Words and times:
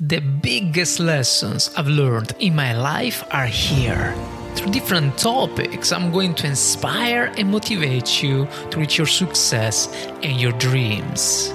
The 0.00 0.18
biggest 0.18 0.98
lessons 0.98 1.70
I've 1.76 1.86
learned 1.86 2.32
in 2.40 2.56
my 2.56 2.76
life 2.76 3.22
are 3.30 3.46
here. 3.46 4.12
Through 4.56 4.72
different 4.72 5.16
topics, 5.16 5.92
I'm 5.92 6.10
going 6.10 6.34
to 6.34 6.48
inspire 6.48 7.32
and 7.38 7.52
motivate 7.52 8.20
you 8.20 8.48
to 8.72 8.78
reach 8.80 8.98
your 8.98 9.06
success 9.06 9.86
and 10.20 10.40
your 10.40 10.50
dreams. 10.58 11.52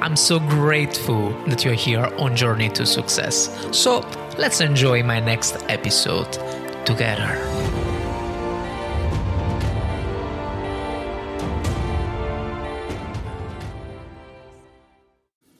I'm 0.00 0.14
so 0.14 0.38
grateful 0.38 1.32
that 1.48 1.64
you're 1.64 1.74
here 1.74 2.04
on 2.18 2.36
Journey 2.36 2.68
to 2.70 2.86
Success. 2.86 3.50
So 3.76 4.08
let's 4.38 4.60
enjoy 4.60 5.02
my 5.02 5.18
next 5.18 5.56
episode 5.68 6.32
together. 6.86 7.51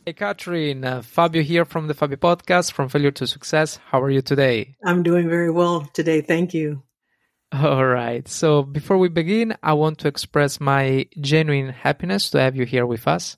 Hey, 0.04 0.14
Catherine. 0.14 0.84
Uh, 0.84 1.00
Fabio 1.00 1.44
here 1.44 1.64
from 1.64 1.86
the 1.86 1.94
Fabio 1.94 2.16
Podcast, 2.16 2.72
from 2.72 2.88
Failure 2.88 3.12
to 3.12 3.24
Success. 3.24 3.78
How 3.86 4.02
are 4.02 4.10
you 4.10 4.20
today? 4.20 4.74
I'm 4.84 5.04
doing 5.04 5.28
very 5.28 5.48
well 5.48 5.88
today. 5.92 6.22
Thank 6.22 6.52
you. 6.54 6.82
All 7.52 7.86
right. 7.86 8.26
So, 8.26 8.64
before 8.64 8.98
we 8.98 9.08
begin, 9.08 9.54
I 9.62 9.74
want 9.74 9.98
to 9.98 10.08
express 10.08 10.60
my 10.60 11.06
genuine 11.20 11.68
happiness 11.68 12.30
to 12.30 12.40
have 12.40 12.56
you 12.56 12.64
here 12.64 12.84
with 12.84 13.06
us. 13.06 13.36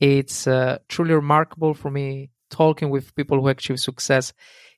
It's 0.00 0.46
uh, 0.46 0.78
truly 0.88 1.12
remarkable 1.12 1.74
for 1.74 1.90
me 1.90 2.30
talking 2.48 2.88
with 2.88 3.14
people 3.14 3.38
who 3.38 3.48
achieve 3.48 3.78
success 3.78 4.32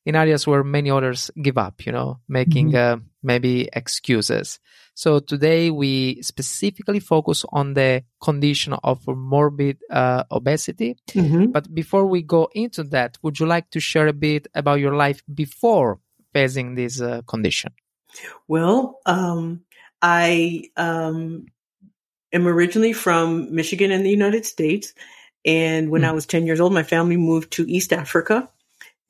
in 0.08 0.16
areas 0.16 0.46
where 0.46 0.64
many 0.64 0.90
others 0.90 1.30
give 1.40 1.58
up, 1.58 1.84
you 1.84 1.92
know, 1.92 2.18
making 2.26 2.72
mm-hmm. 2.72 3.00
uh, 3.00 3.04
maybe 3.22 3.68
excuses. 3.74 4.58
So 4.94 5.18
today 5.18 5.70
we 5.70 6.22
specifically 6.22 6.98
focus 6.98 7.44
on 7.50 7.74
the 7.74 8.04
condition 8.18 8.72
of 8.82 9.06
morbid 9.06 9.76
uh, 9.90 10.24
obesity. 10.30 10.96
Mm-hmm. 11.08 11.52
But 11.52 11.74
before 11.74 12.06
we 12.06 12.22
go 12.22 12.48
into 12.54 12.84
that, 12.84 13.18
would 13.22 13.38
you 13.38 13.44
like 13.44 13.68
to 13.72 13.80
share 13.80 14.06
a 14.06 14.14
bit 14.14 14.48
about 14.54 14.80
your 14.80 14.96
life 14.96 15.22
before 15.32 16.00
facing 16.32 16.74
this 16.74 17.02
uh, 17.02 17.20
condition? 17.26 17.74
Well, 18.48 19.00
um, 19.04 19.60
I 20.00 20.70
um, 20.78 21.48
am 22.32 22.48
originally 22.48 22.94
from 22.94 23.54
Michigan 23.54 23.90
in 23.90 24.04
the 24.04 24.10
United 24.10 24.46
States. 24.46 24.94
And 25.44 25.90
when 25.90 26.00
mm. 26.00 26.08
I 26.08 26.12
was 26.12 26.24
10 26.24 26.46
years 26.46 26.60
old, 26.60 26.72
my 26.72 26.82
family 26.82 27.18
moved 27.18 27.50
to 27.52 27.70
East 27.70 27.92
Africa. 27.92 28.48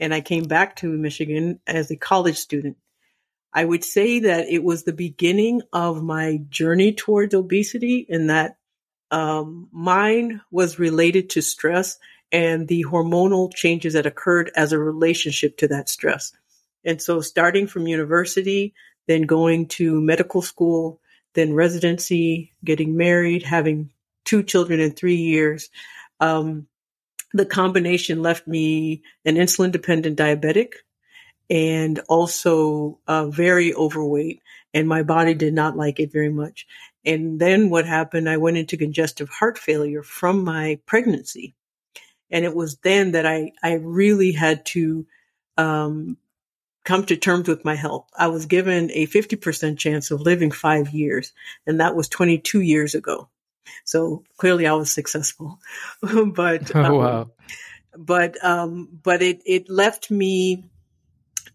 And 0.01 0.15
I 0.15 0.21
came 0.21 0.45
back 0.45 0.77
to 0.77 0.89
Michigan 0.89 1.61
as 1.67 1.91
a 1.91 1.97
college 1.97 2.37
student. 2.37 2.77
I 3.53 3.65
would 3.65 3.85
say 3.85 4.21
that 4.21 4.49
it 4.49 4.63
was 4.63 4.85
the 4.85 4.93
beginning 4.93 5.63
of 5.73 6.03
my 6.03 6.41
journey 6.49 6.93
towards 6.93 7.35
obesity 7.35 8.07
and 8.09 8.31
that 8.31 8.59
um, 9.11 9.69
mine 9.73 10.43
was 10.51 10.79
related 10.79 11.31
to 11.31 11.41
stress 11.41 11.99
and 12.31 12.69
the 12.69 12.85
hormonal 12.85 13.53
changes 13.53 13.95
that 13.95 14.07
occurred 14.07 14.51
as 14.55 14.73
a 14.73 14.79
relationship 14.79 15.57
to 15.59 15.69
that 15.69 15.89
stress. 15.89 16.33
And 16.85 17.01
so 17.01 17.21
starting 17.21 17.67
from 17.67 17.87
university, 17.87 18.75
then 19.07 19.23
going 19.23 19.69
to 19.69 20.01
medical 20.01 20.43
school, 20.43 21.01
then 21.35 21.55
residency, 21.55 22.53
getting 22.65 22.97
married, 22.97 23.43
having 23.43 23.91
two 24.25 24.43
children 24.43 24.81
in 24.81 24.93
three 24.93 25.17
years, 25.17 25.71
um, 26.21 26.67
the 27.33 27.47
combination 27.47 28.23
left 28.23 28.47
me 28.47 29.03
an 29.25 29.37
insulin 29.37 29.73
dependent 29.73 30.19
diabetic 30.19 30.75
and 31.51 32.01
also 32.09 32.99
uh, 33.07 33.27
very 33.27 33.75
overweight, 33.75 34.43
and 34.75 34.89
my 34.89 35.03
body 35.03 35.35
did 35.35 35.55
not 35.55 35.77
like 35.77 35.99
it 35.99 36.13
very 36.13 36.29
much. 36.29 36.67
And 37.05 37.41
then 37.41 37.71
what 37.71 37.87
happened? 37.87 38.29
I 38.29 38.37
went 38.37 38.59
into 38.59 38.77
congestive 38.77 39.29
heart 39.29 39.57
failure 39.59 40.03
from 40.03 40.45
my 40.45 40.79
pregnancy, 40.85 41.55
and 42.31 42.45
it 42.45 42.55
was 42.55 42.77
then 42.79 43.13
that 43.13 43.27
I 43.27 43.53
I 43.63 43.75
really 43.75 44.33
had 44.33 44.67
to 44.67 45.07
um, 45.57 46.19
come 46.85 47.05
to 47.07 47.17
terms 47.17 47.49
with 47.49 47.65
my 47.65 47.75
health. 47.75 48.07
I 48.17 48.29
was 48.29 48.47
given 48.47 48.91
a 48.93 49.07
fifty 49.07 49.37
percent 49.37 49.79
chance 49.79 50.11
of 50.11 50.21
living 50.21 50.51
five 50.51 50.91
years, 50.91 51.33
and 51.67 51.81
that 51.81 51.95
was 51.95 52.09
twenty 52.09 52.39
two 52.39 52.61
years 52.61 52.95
ago. 52.95 53.29
So 53.85 54.25
clearly, 54.37 54.67
I 54.67 54.73
was 54.73 54.91
successful, 54.91 55.59
but 56.03 56.71
oh, 56.75 56.95
wow. 56.95 57.21
Um, 57.23 57.33
but 57.97 58.45
um, 58.45 58.89
but 59.03 59.23
it 59.23 59.43
it 59.47 59.69
left 59.69 60.11
me 60.11 60.65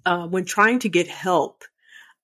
uh, 0.05 0.27
when 0.27 0.45
trying 0.45 0.79
to 0.79 0.89
get 0.89 1.07
help, 1.07 1.63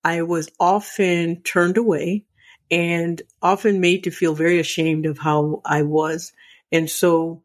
I 0.04 0.24
was 0.24 0.50
often 0.60 1.42
turned 1.42 1.78
away 1.78 2.26
and 2.72 3.22
often 3.42 3.80
made 3.80 4.04
to 4.04 4.12
feel 4.12 4.36
very 4.36 4.60
ashamed 4.60 5.06
of 5.06 5.18
how 5.18 5.62
I 5.66 5.84
was. 5.84 6.34
And 6.72 6.90
so 6.90 7.44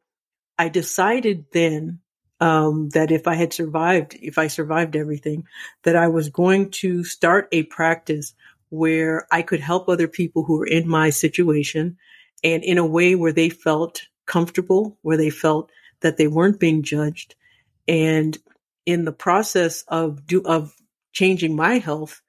I 0.59 0.69
decided 0.69 1.47
then 1.53 2.01
um, 2.41 2.91
that 2.91 3.11
if 3.11 3.27
I 3.27 3.35
had 3.35 3.53
survived, 3.53 4.17
if 4.21 4.39
I 4.39 4.49
survived 4.49 4.97
everything, 4.97 5.47
that 5.83 5.97
I 5.97 6.09
was 6.09 6.29
going 6.29 6.71
to 6.73 7.05
start 7.05 7.49
a 7.53 7.63
practice 7.65 8.35
where 8.69 9.27
I 9.31 9.43
could 9.43 9.61
help 9.61 9.89
other 9.89 10.09
people 10.09 10.45
who 10.45 10.59
were 10.59 10.67
in 10.67 10.89
my 10.89 11.11
situation 11.11 11.97
and 12.45 12.63
in 12.63 12.79
a 12.79 12.87
way 12.87 13.17
where 13.17 13.33
they 13.33 13.49
felt 13.49 14.03
comfortable, 14.27 14.99
where 15.03 15.17
they 15.17 15.31
felt 15.31 15.73
that 16.01 16.19
they 16.19 16.29
weren't 16.29 16.61
being 16.61 16.83
judged 16.83 17.35
and 17.89 18.39
in 18.87 19.05
the 19.05 19.13
process 19.13 19.85
of 19.89 20.27
do 20.27 20.43
of 20.45 20.75
changing 21.13 21.57
my 21.57 21.79
health, 21.79 22.21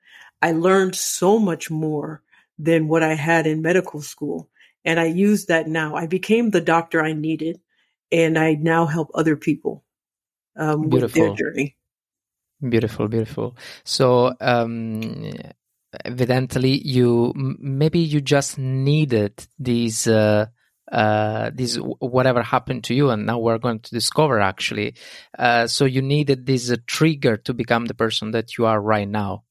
I 0.42 0.52
learned 0.52 0.96
so 0.96 1.40
much 1.40 1.70
more 1.70 2.22
than 2.58 2.88
what 2.88 3.04
I 3.04 3.14
had 3.14 3.48
in 3.48 3.62
medical 3.62 4.02
school. 4.02 4.50
And 4.84 5.00
I 5.00 5.06
use 5.06 5.48
that 5.48 5.68
now. 5.68 5.96
I 5.96 6.08
became 6.08 6.52
the 6.52 6.62
doctor 6.62 7.04
I 7.04 7.14
needed 7.14 7.60
and 8.12 8.38
I 8.38 8.54
now 8.54 8.86
help 8.86 9.10
other 9.14 9.36
people 9.36 9.84
um, 10.56 10.90
with 10.90 11.12
their 11.14 11.34
journey. 11.34 11.76
Beautiful, 12.68 13.08
beautiful. 13.08 13.58
So, 13.84 14.34
um, 14.40 15.34
evidently, 16.04 16.82
you 16.86 17.34
maybe 17.36 18.00
you 18.00 18.22
just 18.22 18.58
needed 18.58 19.46
these 19.60 20.08
uh, 20.08 20.48
uh, 20.92 21.52
this 21.54 21.76
whatever 21.76 22.42
happened 22.44 22.84
to 22.86 22.94
you, 22.94 23.10
and 23.10 23.26
now 23.26 23.40
we're 23.40 23.58
going 23.58 23.80
to 23.80 23.92
discover 23.92 24.40
actually. 24.40 24.96
Uh, 25.38 25.68
so 25.68 25.86
you 25.86 26.02
needed 26.02 26.46
this 26.46 26.72
uh, 26.72 26.78
trigger 26.86 27.38
to 27.38 27.54
become 27.54 27.86
the 27.86 27.94
person 27.94 28.32
that 28.32 28.58
you 28.58 28.66
are 28.66 28.80
right 28.80 29.08
now. 29.08 29.44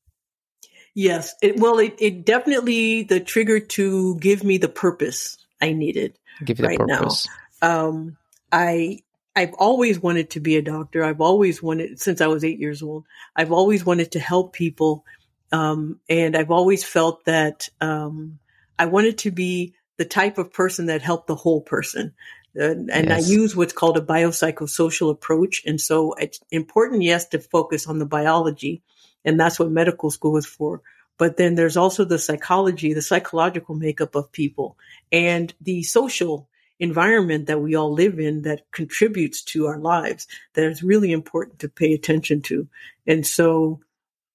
Yes, 0.95 1.35
it, 1.43 1.59
well, 1.59 1.79
it, 1.79 1.97
it 1.99 2.25
definitely 2.25 3.03
the 3.03 3.19
trigger 3.19 3.59
to 3.59 4.17
give 4.17 4.45
me 4.45 4.59
the 4.59 4.69
purpose 4.69 5.37
I 5.61 5.73
needed. 5.73 6.19
Give 6.45 6.61
you 6.61 6.67
right 6.67 6.79
the 6.79 6.87
purpose. 6.87 7.29
Now. 7.61 7.89
Um, 7.89 8.17
I 8.53 9.01
I've 9.37 9.55
always 9.55 10.01
wanted 10.01 10.31
to 10.31 10.41
be 10.41 10.57
a 10.57 10.63
doctor. 10.63 11.03
I've 11.03 11.21
always 11.21 11.63
wanted 11.63 12.01
since 12.01 12.21
I 12.21 12.29
was 12.29 12.45
eight 12.45 12.61
years 12.61 12.83
old. 12.83 13.05
I've 13.35 13.51
always 13.51 13.85
wanted 13.85 14.13
to 14.13 14.21
help 14.21 14.53
people, 14.53 15.05
um, 15.53 16.01
and 16.09 16.37
I've 16.37 16.51
always 16.51 16.85
felt 16.85 17.25
that 17.27 17.69
um, 17.81 18.39
I 18.79 18.87
wanted 18.87 19.19
to 19.19 19.31
be 19.31 19.75
the 19.97 20.05
type 20.05 20.39
of 20.39 20.53
person 20.53 20.87
that 20.87 21.03
helped 21.03 21.27
the 21.27 21.35
whole 21.35 21.61
person. 21.61 22.15
Uh, 22.59 22.71
and 22.71 23.09
yes. 23.09 23.27
I 23.27 23.31
use 23.31 23.57
what's 23.57 23.73
called 23.73 23.97
a 23.97 24.01
biopsychosocial 24.01 25.11
approach. 25.11 25.63
And 25.67 25.81
so 25.81 26.15
it's 26.15 26.41
important, 26.51 27.03
yes, 27.03 27.29
to 27.29 27.39
focus 27.39 27.87
on 27.87 27.99
the 27.99 28.07
biology. 28.07 28.83
And 29.25 29.39
that's 29.39 29.59
what 29.59 29.71
medical 29.71 30.11
school 30.11 30.37
is 30.37 30.47
for. 30.47 30.83
But 31.17 31.37
then 31.37 31.55
there's 31.55 31.77
also 31.77 32.05
the 32.05 32.19
psychology, 32.19 32.93
the 32.93 33.03
psychological 33.03 33.75
makeup 33.75 34.15
of 34.15 34.33
people 34.33 34.77
and 35.13 35.55
the 35.61 35.85
social 35.85 36.49
environment 36.81 37.47
that 37.47 37.61
we 37.61 37.77
all 37.77 37.93
live 37.93 38.19
in 38.19 38.43
that 38.43 38.63
contributes 38.73 39.43
to 39.43 39.67
our 39.67 39.79
lives 39.79 40.27
that 40.55 40.65
is 40.65 40.83
really 40.83 41.13
important 41.13 41.61
to 41.61 41.69
pay 41.69 41.93
attention 41.93 42.43
to. 42.43 42.67
And 43.07 43.25
so 43.25 43.81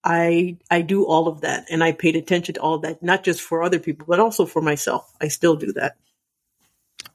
I 0.04 0.58
I 0.72 0.82
do 0.82 1.06
all 1.06 1.28
of 1.28 1.42
that 1.42 1.66
and 1.70 1.84
I 1.84 1.92
paid 1.92 2.16
attention 2.16 2.56
to 2.56 2.62
all 2.62 2.76
of 2.76 2.82
that, 2.84 3.04
not 3.04 3.24
just 3.24 3.42
for 3.42 3.64
other 3.64 3.80
people, 3.80 4.06
but 4.08 4.20
also 4.20 4.46
for 4.46 4.62
myself. 4.62 5.12
I 5.22 5.28
still 5.28 5.56
do 5.56 5.74
that. 5.74 5.98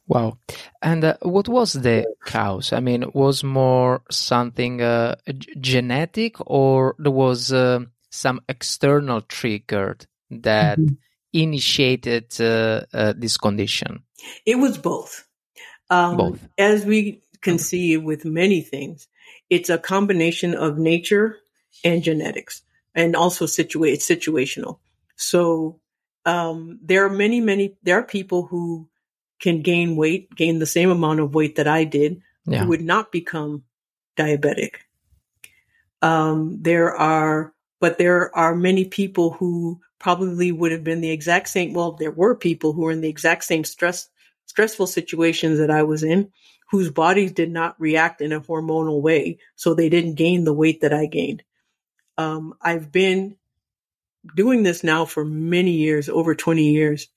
Wow. 0.06 0.38
And 0.82 1.02
uh, 1.02 1.16
what 1.22 1.48
was 1.48 1.72
the 1.72 2.06
cause? 2.20 2.72
I 2.72 2.80
mean, 2.80 3.10
was 3.14 3.42
more 3.42 4.02
something 4.10 4.82
uh, 4.82 5.16
g- 5.26 5.54
genetic 5.58 6.36
or 6.40 6.94
there 6.98 7.10
was 7.10 7.52
uh, 7.52 7.80
some 8.10 8.40
external 8.48 9.22
trigger 9.22 9.96
that 10.30 10.78
mm-hmm. 10.78 10.94
initiated 11.32 12.38
uh, 12.38 12.82
uh, 12.92 13.14
this 13.16 13.38
condition? 13.38 14.02
It 14.44 14.56
was 14.56 14.76
both. 14.76 15.26
Um, 15.88 16.18
both. 16.18 16.48
As 16.58 16.84
we 16.84 17.22
can 17.40 17.58
see 17.58 17.96
with 17.96 18.26
many 18.26 18.60
things, 18.60 19.08
it's 19.48 19.70
a 19.70 19.78
combination 19.78 20.54
of 20.54 20.76
nature 20.76 21.38
and 21.82 22.02
genetics 22.02 22.62
and 22.94 23.16
also 23.16 23.46
situate 23.46 24.00
situational. 24.00 24.78
So 25.16 25.80
um, 26.24 26.78
there 26.82 27.04
are 27.04 27.10
many, 27.10 27.40
many. 27.40 27.76
There 27.82 27.98
are 27.98 28.04
people 28.04 28.46
who 28.46 28.88
can 29.40 29.62
gain 29.62 29.96
weight, 29.96 30.34
gain 30.34 30.58
the 30.58 30.66
same 30.66 30.90
amount 30.90 31.20
of 31.20 31.34
weight 31.34 31.56
that 31.56 31.68
I 31.68 31.84
did, 31.84 32.22
yeah. 32.46 32.62
who 32.62 32.68
would 32.68 32.80
not 32.80 33.12
become 33.12 33.64
diabetic. 34.16 34.76
Um, 36.02 36.58
there 36.60 36.94
are, 36.94 37.52
but 37.80 37.98
there 37.98 38.34
are 38.36 38.54
many 38.54 38.84
people 38.84 39.30
who 39.32 39.80
probably 39.98 40.52
would 40.52 40.72
have 40.72 40.84
been 40.84 41.00
the 41.00 41.10
exact 41.10 41.48
same. 41.48 41.72
Well, 41.72 41.92
there 41.92 42.10
were 42.10 42.34
people 42.34 42.72
who 42.72 42.82
were 42.82 42.90
in 42.90 43.00
the 43.00 43.08
exact 43.08 43.44
same 43.44 43.64
stress, 43.64 44.08
stressful 44.46 44.86
situations 44.86 45.58
that 45.58 45.70
I 45.70 45.82
was 45.82 46.02
in, 46.02 46.30
whose 46.70 46.90
bodies 46.90 47.32
did 47.32 47.50
not 47.50 47.78
react 47.80 48.20
in 48.20 48.32
a 48.32 48.40
hormonal 48.40 49.00
way. 49.00 49.38
So 49.56 49.74
they 49.74 49.88
didn't 49.88 50.14
gain 50.14 50.44
the 50.44 50.54
weight 50.54 50.80
that 50.80 50.92
I 50.92 51.06
gained. 51.06 51.42
Um, 52.16 52.54
I've 52.60 52.92
been 52.92 53.36
doing 54.34 54.62
this 54.62 54.84
now 54.84 55.04
for 55.04 55.24
many 55.24 55.72
years, 55.72 56.08
over 56.08 56.34
20 56.34 56.72
years. 56.72 57.08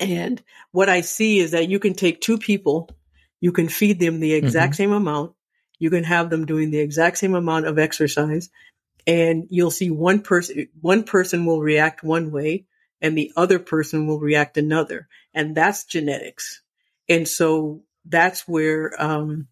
And 0.00 0.42
what 0.72 0.88
I 0.88 1.00
see 1.00 1.38
is 1.40 1.52
that 1.52 1.68
you 1.68 1.78
can 1.78 1.94
take 1.94 2.20
two 2.20 2.38
people, 2.38 2.90
you 3.40 3.52
can 3.52 3.68
feed 3.68 3.98
them 3.98 4.20
the 4.20 4.34
exact 4.34 4.72
mm-hmm. 4.72 4.76
same 4.76 4.92
amount, 4.92 5.32
you 5.78 5.90
can 5.90 6.04
have 6.04 6.30
them 6.30 6.46
doing 6.46 6.70
the 6.70 6.78
exact 6.78 7.18
same 7.18 7.34
amount 7.34 7.66
of 7.66 7.78
exercise, 7.78 8.50
and 9.06 9.46
you'll 9.50 9.70
see 9.70 9.90
one 9.90 10.20
person 10.20 10.68
one 10.80 11.02
person 11.04 11.46
will 11.46 11.60
react 11.60 12.02
one 12.02 12.30
way 12.30 12.66
and 13.00 13.16
the 13.16 13.32
other 13.36 13.58
person 13.58 14.06
will 14.06 14.20
react 14.20 14.56
another. 14.56 15.08
And 15.32 15.56
that's 15.56 15.84
genetics. 15.84 16.62
And 17.08 17.26
so 17.26 17.82
that's 18.04 18.46
where 18.46 18.92
um, 19.02 19.48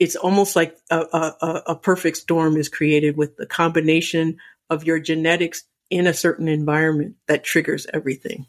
it's 0.00 0.16
almost 0.16 0.56
like 0.56 0.76
a, 0.90 0.98
a, 0.98 1.62
a 1.68 1.76
perfect 1.76 2.16
storm 2.16 2.56
is 2.56 2.70
created 2.70 3.16
with 3.16 3.36
the 3.36 3.46
combination 3.46 4.38
of 4.70 4.84
your 4.84 4.98
genetics 4.98 5.64
in 5.90 6.06
a 6.06 6.14
certain 6.14 6.48
environment 6.48 7.16
that 7.26 7.44
triggers 7.44 7.86
everything. 7.92 8.46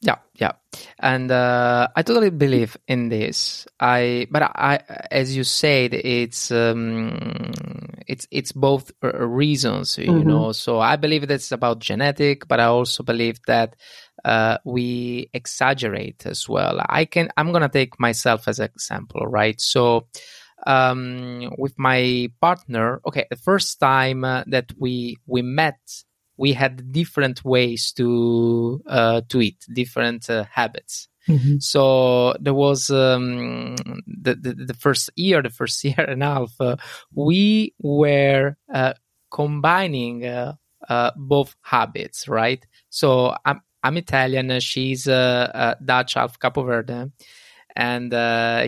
Yeah, 0.00 0.18
yeah, 0.34 0.52
and 1.00 1.28
uh, 1.32 1.88
I 1.96 2.02
totally 2.02 2.30
believe 2.30 2.76
in 2.86 3.08
this. 3.08 3.66
I, 3.80 4.28
but 4.30 4.42
I, 4.42 4.78
as 5.10 5.34
you 5.34 5.42
said, 5.42 5.92
it's 5.92 6.52
um, 6.52 7.50
it's 8.06 8.28
it's 8.30 8.52
both 8.52 8.92
reasons, 9.02 9.98
you 9.98 10.06
mm-hmm. 10.06 10.28
know. 10.28 10.52
So 10.52 10.78
I 10.78 10.94
believe 10.94 11.26
that's 11.26 11.50
about 11.50 11.80
genetic, 11.80 12.46
but 12.46 12.60
I 12.60 12.66
also 12.66 13.02
believe 13.02 13.40
that 13.48 13.74
uh, 14.24 14.58
we 14.64 15.30
exaggerate 15.32 16.26
as 16.26 16.48
well. 16.48 16.80
I 16.88 17.04
can. 17.04 17.30
I'm 17.36 17.52
gonna 17.52 17.68
take 17.68 17.98
myself 18.00 18.48
as 18.48 18.58
an 18.58 18.66
example, 18.66 19.26
right? 19.26 19.60
So. 19.60 20.06
Um, 20.66 21.54
with 21.56 21.78
my 21.78 22.32
partner, 22.40 23.00
okay, 23.06 23.26
the 23.30 23.36
first 23.36 23.78
time 23.78 24.24
uh, 24.24 24.42
that 24.48 24.72
we 24.76 25.16
we 25.24 25.40
met 25.40 25.78
we 26.38 26.52
had 26.52 26.92
different 26.92 27.44
ways 27.44 27.92
to 27.92 28.80
uh, 28.86 29.20
to 29.28 29.40
eat, 29.42 29.66
different 29.70 30.30
uh, 30.30 30.44
habits. 30.50 31.08
Mm-hmm. 31.28 31.58
So 31.58 32.34
there 32.40 32.54
was 32.54 32.88
um, 32.88 33.76
the, 34.06 34.34
the, 34.34 34.54
the 34.54 34.74
first 34.74 35.10
year, 35.14 35.42
the 35.42 35.50
first 35.50 35.84
year 35.84 36.00
and 36.08 36.22
a 36.22 36.26
half, 36.26 36.54
uh, 36.58 36.76
we 37.12 37.74
were 37.80 38.56
uh, 38.72 38.94
combining 39.30 40.24
uh, 40.24 40.54
uh, 40.88 41.10
both 41.16 41.54
habits, 41.60 42.28
right? 42.28 42.64
So 42.88 43.34
I'm 43.44 43.60
I'm 43.88 43.96
Italian, 43.96 44.60
she's 44.60 45.06
a 45.06 45.76
Dutch, 45.82 46.12
half 46.12 46.38
Capo 46.38 46.62
Verde, 46.62 47.10
and 47.74 48.12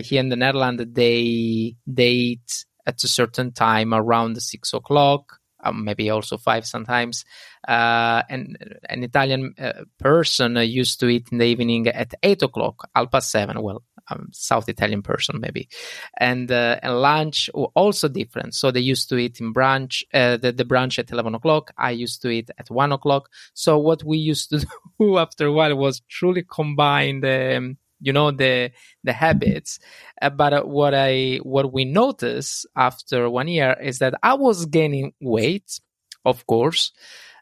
here 0.03 0.19
in 0.19 0.29
the 0.29 0.35
Netherlands 0.35 0.83
they 0.91 1.75
they 1.85 2.09
eat 2.09 2.65
at 2.87 3.03
a 3.03 3.07
certain 3.07 3.51
time 3.51 3.93
around 3.93 4.41
six 4.41 4.73
o'clock 4.73 5.39
um, 5.63 5.83
maybe 5.83 6.09
also 6.09 6.37
five 6.37 6.65
sometimes. 6.65 7.23
Uh, 7.67 8.23
and 8.29 8.57
an 8.89 9.03
Italian 9.03 9.53
uh, 9.59 9.83
person 9.99 10.57
uh, 10.57 10.61
used 10.61 10.99
to 10.99 11.07
eat 11.07 11.31
in 11.31 11.37
the 11.37 11.45
evening 11.45 11.87
at 11.87 12.13
eight 12.23 12.41
o'clock, 12.41 12.89
half 12.95 13.11
past 13.11 13.31
seven. 13.31 13.61
Well, 13.61 13.83
um, 14.11 14.29
South 14.31 14.69
Italian 14.69 15.01
person 15.01 15.39
maybe, 15.39 15.69
and 16.17 16.51
uh, 16.51 16.79
and 16.83 17.01
lunch 17.01 17.49
also 17.53 18.07
different. 18.07 18.53
So 18.55 18.71
they 18.71 18.79
used 18.79 19.09
to 19.09 19.17
eat 19.17 19.39
in 19.39 19.53
brunch, 19.53 20.03
uh, 20.13 20.37
the 20.37 20.51
the 20.51 20.65
brunch 20.65 20.99
at 20.99 21.11
eleven 21.11 21.35
o'clock. 21.35 21.71
I 21.77 21.91
used 21.91 22.21
to 22.23 22.29
eat 22.29 22.49
at 22.57 22.69
one 22.69 22.91
o'clock. 22.91 23.29
So 23.53 23.77
what 23.77 24.03
we 24.03 24.17
used 24.17 24.49
to 24.51 24.65
do 24.99 25.17
after 25.17 25.47
a 25.47 25.51
while 25.51 25.75
was 25.75 26.01
truly 26.09 26.43
combine 26.43 27.21
the 27.21 27.57
um, 27.57 27.77
you 28.01 28.11
know 28.11 28.31
the 28.31 28.71
the 29.03 29.13
habits 29.13 29.79
uh, 30.21 30.29
but 30.29 30.53
uh, 30.53 30.63
what 30.63 30.93
i 30.93 31.39
what 31.43 31.71
we 31.71 31.85
noticed 31.85 32.65
after 32.75 33.29
one 33.29 33.47
year 33.47 33.77
is 33.81 33.99
that 33.99 34.15
i 34.23 34.33
was 34.33 34.65
gaining 34.65 35.13
weight 35.21 35.79
of 36.25 36.45
course 36.47 36.91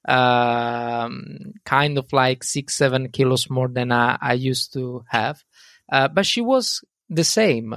um, 0.08 1.54
kind 1.66 1.98
of 1.98 2.12
like 2.14 2.44
six 2.44 2.76
seven 2.76 3.10
kilos 3.10 3.50
more 3.50 3.68
than 3.68 3.92
i, 3.92 4.18
I 4.22 4.34
used 4.34 4.74
to 4.74 5.04
have 5.08 5.44
uh, 5.92 6.08
but 6.08 6.26
she 6.26 6.42
was 6.42 6.84
the 7.10 7.24
same. 7.24 7.74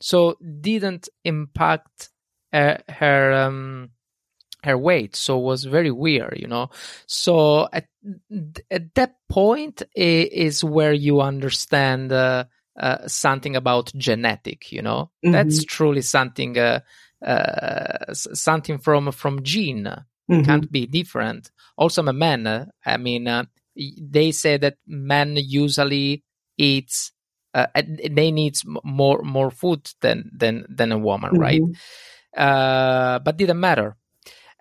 So 0.00 0.36
didn't 0.60 1.08
impact 1.24 2.10
uh, 2.52 2.78
her 2.88 3.32
um, 3.32 3.90
her 4.64 4.78
weight. 4.78 5.16
So 5.16 5.38
was 5.38 5.64
very 5.64 5.90
weird 5.90 6.38
you 6.38 6.48
know? 6.48 6.70
So 7.06 7.68
at, 7.72 7.86
at 8.70 8.94
that 8.94 9.16
point 9.28 9.82
is 9.94 10.62
where 10.62 10.92
you 10.92 11.20
understand 11.20 12.12
uh, 12.12 12.44
uh, 12.78 13.06
something 13.06 13.56
about 13.56 13.92
genetic 13.96 14.72
you 14.72 14.82
know? 14.82 15.10
Mm-hmm. 15.24 15.32
that's 15.32 15.64
truly 15.64 16.02
something 16.02 16.58
uh, 16.58 16.80
uh 17.24 18.12
something 18.14 18.78
from 18.78 19.12
from 19.12 19.42
gene. 19.42 19.84
Mm-hmm. 20.30 20.42
can't 20.44 20.70
be 20.70 20.86
different. 20.86 21.50
Also 21.76 22.04
a 22.04 22.12
man. 22.12 22.70
I 22.84 22.96
mean 22.96 23.28
uh, 23.28 23.44
they 23.76 24.32
say 24.32 24.56
that 24.58 24.76
men 24.86 25.36
usually 25.36 26.24
eats 26.56 27.11
they 27.54 28.30
needs 28.30 28.64
more 28.84 29.22
more 29.22 29.50
food 29.50 29.90
than 30.00 30.30
than 30.34 30.64
than 30.68 30.92
a 30.92 30.98
woman 30.98 31.32
mm-hmm. 31.32 31.40
right 31.40 33.22
but 33.24 33.36
didn't 33.36 33.60
matter 33.60 33.96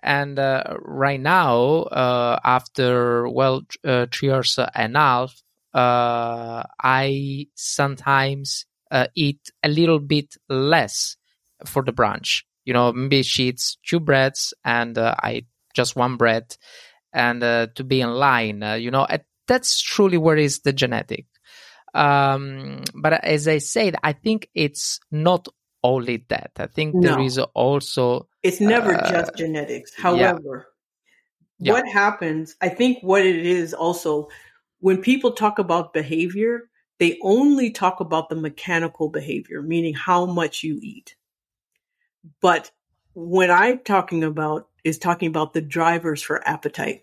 and 0.01 0.39
uh, 0.39 0.63
right 0.79 1.19
now, 1.19 1.83
uh, 1.83 2.39
after 2.43 3.27
well 3.27 3.61
uh, 3.85 4.07
three 4.11 4.29
years 4.29 4.57
and 4.73 4.95
a 4.95 4.99
half, 4.99 5.43
uh, 5.73 6.63
I 6.81 7.47
sometimes 7.55 8.65
uh, 8.89 9.07
eat 9.15 9.51
a 9.63 9.69
little 9.69 9.99
bit 9.99 10.35
less 10.49 11.17
for 11.65 11.83
the 11.83 11.93
brunch. 11.93 12.43
You 12.65 12.73
know, 12.73 12.91
maybe 12.91 13.21
she 13.21 13.49
eats 13.49 13.77
two 13.85 13.99
breads 13.99 14.53
and 14.65 14.97
uh, 14.97 15.15
I 15.19 15.45
just 15.75 15.95
one 15.95 16.17
bread, 16.17 16.55
and 17.13 17.41
to 17.41 17.83
be 17.85 18.01
in 18.01 18.09
line. 18.09 18.63
you 18.79 18.91
know, 18.91 19.07
that's 19.47 19.81
truly 19.81 20.17
where 20.17 20.37
is 20.37 20.59
the 20.59 20.73
genetic. 20.73 21.25
Um, 21.93 22.83
but 22.95 23.13
as 23.23 23.47
I 23.47 23.57
said, 23.57 23.95
I 24.03 24.13
think 24.13 24.49
it's 24.53 24.99
not 25.11 25.47
only 25.83 26.25
that. 26.29 26.51
I 26.57 26.67
think 26.67 26.95
no. 26.95 27.01
there 27.01 27.19
is 27.19 27.37
also 27.37 28.27
it's 28.43 28.61
never 28.61 28.93
uh, 28.93 29.09
just 29.09 29.35
genetics. 29.35 29.93
However, 29.95 30.67
yeah. 31.59 31.73
what 31.73 31.87
happens, 31.87 32.55
I 32.61 32.69
think 32.69 32.99
what 33.01 33.25
it 33.25 33.45
is 33.45 33.73
also 33.73 34.29
when 34.79 35.01
people 35.01 35.31
talk 35.31 35.59
about 35.59 35.93
behavior, 35.93 36.69
they 36.99 37.17
only 37.21 37.71
talk 37.71 37.99
about 37.99 38.29
the 38.29 38.35
mechanical 38.35 39.09
behavior, 39.09 39.61
meaning 39.61 39.93
how 39.93 40.25
much 40.25 40.63
you 40.63 40.79
eat. 40.81 41.15
But 42.41 42.71
what 43.13 43.49
I'm 43.49 43.79
talking 43.79 44.23
about 44.23 44.67
is 44.83 44.97
talking 44.97 45.27
about 45.27 45.53
the 45.53 45.61
drivers 45.61 46.21
for 46.21 46.47
appetite. 46.47 47.01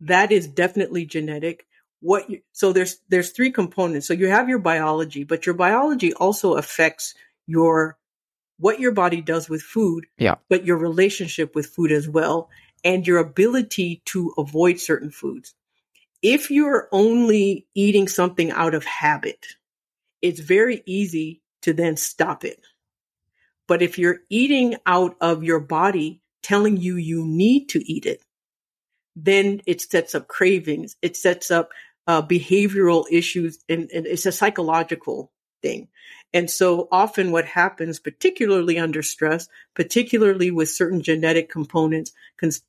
That 0.00 0.32
is 0.32 0.46
definitely 0.46 1.06
genetic. 1.06 1.66
What 2.04 2.28
you, 2.28 2.42
so 2.52 2.74
there's 2.74 2.98
there's 3.08 3.30
three 3.30 3.50
components. 3.50 4.06
So 4.06 4.12
you 4.12 4.28
have 4.28 4.46
your 4.46 4.58
biology, 4.58 5.24
but 5.24 5.46
your 5.46 5.54
biology 5.54 6.12
also 6.12 6.56
affects 6.56 7.14
your 7.46 7.96
what 8.58 8.78
your 8.78 8.92
body 8.92 9.22
does 9.22 9.48
with 9.48 9.62
food, 9.62 10.04
yeah. 10.18 10.34
but 10.50 10.66
your 10.66 10.76
relationship 10.76 11.54
with 11.54 11.64
food 11.64 11.90
as 11.90 12.06
well, 12.06 12.50
and 12.84 13.06
your 13.06 13.20
ability 13.20 14.02
to 14.04 14.34
avoid 14.36 14.78
certain 14.78 15.10
foods. 15.10 15.54
If 16.20 16.50
you're 16.50 16.90
only 16.92 17.66
eating 17.74 18.06
something 18.06 18.50
out 18.50 18.74
of 18.74 18.84
habit, 18.84 19.46
it's 20.20 20.40
very 20.40 20.82
easy 20.84 21.40
to 21.62 21.72
then 21.72 21.96
stop 21.96 22.44
it. 22.44 22.60
But 23.66 23.80
if 23.80 23.98
you're 23.98 24.18
eating 24.28 24.76
out 24.84 25.16
of 25.22 25.42
your 25.42 25.60
body 25.60 26.20
telling 26.42 26.76
you 26.76 26.96
you 26.96 27.24
need 27.24 27.70
to 27.70 27.82
eat 27.90 28.04
it, 28.04 28.20
then 29.16 29.62
it 29.64 29.80
sets 29.80 30.14
up 30.14 30.28
cravings. 30.28 30.96
It 31.00 31.16
sets 31.16 31.50
up 31.50 31.70
uh, 32.06 32.22
behavioral 32.22 33.04
issues 33.10 33.58
and, 33.68 33.90
and 33.92 34.06
it's 34.06 34.26
a 34.26 34.32
psychological 34.32 35.32
thing. 35.62 35.88
And 36.32 36.50
so 36.50 36.88
often 36.90 37.32
what 37.32 37.46
happens, 37.46 37.98
particularly 38.00 38.78
under 38.78 39.02
stress, 39.02 39.48
particularly 39.74 40.50
with 40.50 40.68
certain 40.68 41.00
genetic 41.00 41.48
components, 41.48 42.12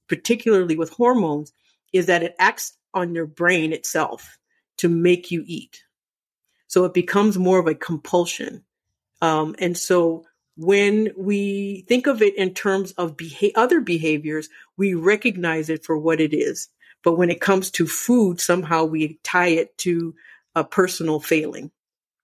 particularly 0.08 0.78
with 0.78 0.92
hormones, 0.92 1.52
is 1.92 2.06
that 2.06 2.24
it 2.24 2.36
acts 2.40 2.74
on 2.94 3.16
your 3.16 3.26
brain 3.26 3.74
itself 3.74 4.38
to 4.78 4.88
make 4.88 5.32
you 5.32 5.44
eat. 5.46 5.84
So 6.68 6.86
it 6.86 6.94
becomes 6.94 7.38
more 7.38 7.60
of 7.60 7.68
a 7.68 7.76
compulsion. 7.76 8.64
Um, 9.22 9.56
and 9.60 9.78
so 9.78 10.26
when 10.58 11.12
we 11.18 11.86
think 11.88 12.08
of 12.08 12.22
it 12.22 12.36
in 12.38 12.54
terms 12.54 12.92
of 12.94 13.18
beha- 13.18 13.52
other 13.56 13.82
behaviors, 13.82 14.50
we 14.78 14.94
recognize 14.94 15.70
it 15.70 15.84
for 15.84 15.98
what 15.98 16.22
it 16.22 16.34
is. 16.34 16.70
But 17.06 17.20
when 17.20 17.30
it 17.30 17.40
comes 17.40 17.70
to 17.72 17.86
food, 17.86 18.42
somehow 18.42 18.86
we 18.86 19.20
tie 19.24 19.50
it 19.50 19.78
to 19.80 20.16
a 20.56 20.64
personal 20.64 21.20
failing 21.20 21.70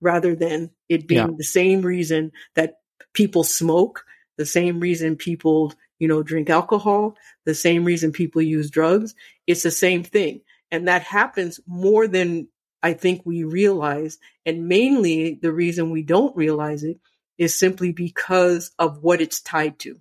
rather 0.02 0.36
than 0.36 0.72
it 0.90 1.08
being 1.08 1.30
yeah. 1.30 1.36
the 1.38 1.44
same 1.44 1.84
reason 1.84 2.32
that 2.56 2.78
people 3.14 3.44
smoke, 3.44 4.04
the 4.38 4.46
same 4.46 4.80
reason 4.80 5.18
people, 5.18 5.72
you 6.00 6.08
know, 6.08 6.24
drink 6.24 6.50
alcohol, 6.50 7.16
the 7.46 7.54
same 7.54 7.86
reason 7.86 8.12
people 8.12 8.42
use 8.42 8.72
drugs. 8.72 9.14
It's 9.46 9.62
the 9.62 9.70
same 9.70 10.04
thing. 10.04 10.42
And 10.72 10.88
that 10.88 11.04
happens 11.04 11.60
more 11.68 12.08
than 12.08 12.48
I 12.82 12.94
think 12.94 13.22
we 13.24 13.44
realize. 13.44 14.18
And 14.48 14.68
mainly 14.68 15.36
the 15.36 15.52
reason 15.52 15.92
we 15.92 16.02
don't 16.02 16.36
realize 16.36 16.84
it 16.84 17.00
is 17.38 17.58
simply 17.58 17.92
because 17.92 18.72
of 18.80 19.04
what 19.04 19.22
it's 19.22 19.42
tied 19.42 19.78
to. 19.80 20.00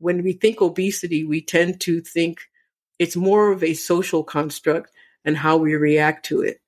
When 0.00 0.24
we 0.24 0.32
think 0.32 0.60
obesity, 0.60 1.22
we 1.22 1.40
tend 1.40 1.80
to 1.82 2.00
think 2.00 2.40
it's 3.02 3.16
more 3.16 3.50
of 3.50 3.64
a 3.64 3.74
social 3.74 4.22
construct 4.22 4.92
and 5.24 5.36
how 5.36 5.56
we 5.56 5.74
react 5.74 6.26
to 6.26 6.42
it. 6.42 6.60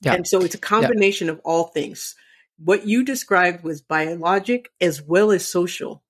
Yeah. 0.00 0.14
And 0.14 0.26
so 0.26 0.40
it's 0.40 0.56
a 0.56 0.58
combination 0.58 1.28
yeah. 1.28 1.34
of 1.34 1.40
all 1.44 1.64
things. 1.68 2.16
What 2.58 2.88
you 2.88 3.04
described 3.04 3.62
was 3.62 3.82
biologic 3.82 4.72
as 4.80 5.00
well 5.00 5.30
as 5.30 5.46
social. 5.46 6.02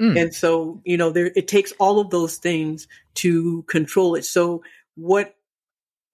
Mm. 0.00 0.22
And 0.22 0.34
so, 0.34 0.80
you 0.86 0.96
know, 0.96 1.10
there 1.10 1.30
it 1.36 1.48
takes 1.48 1.72
all 1.72 2.00
of 2.00 2.08
those 2.08 2.36
things 2.36 2.88
to 3.16 3.62
control 3.64 4.14
it. 4.14 4.24
So 4.24 4.62
what 4.94 5.34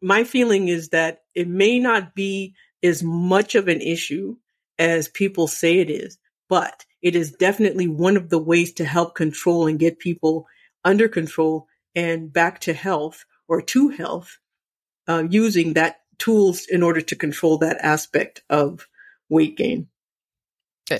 my 0.01 0.25
feeling 0.25 0.67
is 0.67 0.89
that 0.89 1.23
it 1.33 1.47
may 1.47 1.79
not 1.79 2.13
be 2.13 2.55
as 2.83 3.05
much 3.05 3.55
of 3.55 3.69
an 3.69 3.81
issue 3.81 4.37
as 4.81 5.07
people 5.07 5.47
say 5.47 5.79
it 5.79 5.91
is, 5.91 6.19
but 6.49 6.85
it 7.03 7.15
is 7.15 7.31
definitely 7.31 7.87
one 7.87 8.17
of 8.17 8.31
the 8.31 8.39
ways 8.39 8.73
to 8.75 8.85
help 8.85 9.15
control 9.15 9.69
and 9.69 9.79
get 9.79 10.01
people 10.01 10.49
under 10.85 11.09
control 11.09 11.67
and 11.95 12.33
back 12.33 12.61
to 12.61 12.73
health 12.73 13.25
or 13.49 13.63
to 13.63 13.89
health 13.91 14.39
uh, 15.09 15.25
using 15.29 15.75
that 15.75 16.01
tools 16.19 16.67
in 16.71 16.83
order 16.83 17.01
to 17.01 17.17
control 17.17 17.59
that 17.59 17.79
aspect 17.83 18.43
of 18.49 18.87
weight 19.29 19.57
gain. 19.57 19.89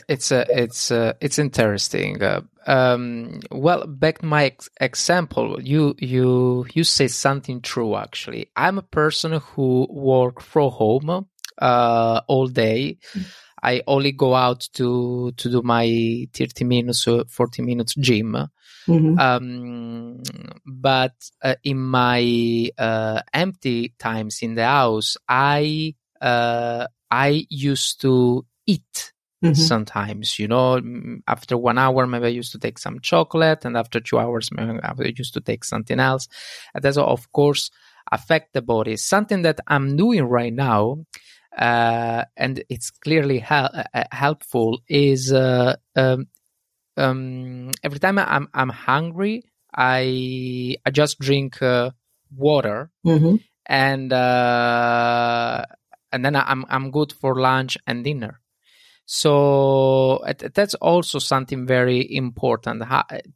It's 0.09 0.31
a, 0.31 0.47
it's 0.49 0.91
a, 0.91 1.17
it's 1.21 1.39
interesting. 1.39 2.23
Uh, 2.23 2.43
um, 2.67 3.41
well, 3.51 3.87
back 3.87 4.19
to 4.19 4.27
my 4.27 4.45
ex- 4.45 4.71
example, 4.81 5.61
you 5.61 5.95
you 5.99 6.67
you 6.73 6.85
say 6.85 7.09
something 7.09 7.61
true. 7.61 7.97
Actually, 7.97 8.51
I'm 8.57 8.79
a 8.79 8.83
person 8.83 9.33
who 9.33 9.87
work 9.91 10.41
from 10.41 10.71
home 10.71 11.27
uh, 11.59 12.21
all 12.29 12.47
day. 12.47 12.99
I 13.63 13.83
only 13.87 14.13
go 14.13 14.35
out 14.35 14.69
to 14.75 15.33
to 15.37 15.51
do 15.51 15.63
my 15.63 16.27
30 16.33 16.65
minutes 16.65 17.07
or 17.07 17.25
40 17.29 17.63
minutes 17.63 17.95
gym. 17.95 18.37
Mm-hmm. 18.89 19.19
Um, 19.19 20.23
but 20.67 21.15
uh, 21.43 21.55
in 21.63 21.79
my 21.79 22.71
uh, 22.77 23.23
empty 23.33 23.95
times 23.99 24.41
in 24.43 24.55
the 24.55 24.65
house, 24.65 25.17
I 25.29 25.95
uh, 26.21 26.87
I 27.11 27.47
used 27.49 28.01
to 28.03 28.45
eat 28.67 29.13
Mm-hmm. 29.43 29.55
sometimes 29.55 30.39
you 30.39 30.47
know 30.47 30.81
after 31.27 31.59
one 31.59 31.77
hour 31.77 32.07
maybe 32.07 32.27
i 32.27 32.29
used 32.29 32.53
to 32.53 32.61
take 32.61 32.79
some 32.79 33.01
chocolate 33.01 33.65
and 33.65 33.77
after 33.77 33.99
two 33.99 34.17
hours 34.17 34.51
maybe 34.53 34.79
i 34.81 34.93
used 35.17 35.35
to 35.35 35.41
take 35.41 35.65
something 35.65 35.99
else 35.99 36.29
and 36.73 36.85
that's 36.85 36.97
of 36.97 37.33
course 37.33 37.69
affect 38.13 38.53
the 38.53 38.63
body 38.63 38.97
something 38.97 39.43
that 39.43 39.59
i'm 39.67 39.97
doing 39.97 40.23
right 40.23 40.53
now 40.53 41.05
uh, 41.57 42.25
and 42.37 42.63
it's 42.69 42.91
clearly 42.91 43.39
hel- 43.39 43.71
uh, 43.73 43.85
uh, 43.95 44.05
helpful 44.11 44.81
is 44.89 45.33
uh, 45.33 45.77
um, 45.97 46.27
um, 46.97 47.71
every 47.83 47.99
time 47.99 48.19
i'm 48.19 48.49
i'm 48.55 48.69
hungry 48.69 49.45
i 49.75 50.77
i 50.85 50.91
just 50.91 51.19
drink 51.19 51.61
uh, 51.63 51.91
water 52.37 52.91
mm-hmm. 53.07 53.37
and 53.67 54.13
uh, 54.13 55.65
and 56.13 56.25
then 56.25 56.37
i'm 56.37 56.65
i'm 56.69 56.91
good 56.91 57.13
for 57.13 57.41
lunch 57.41 57.77
and 57.87 58.05
dinner 58.05 58.41
so 59.05 60.25
that's 60.55 60.75
also 60.75 61.19
something 61.19 61.67
very 61.67 62.15
important. 62.15 62.83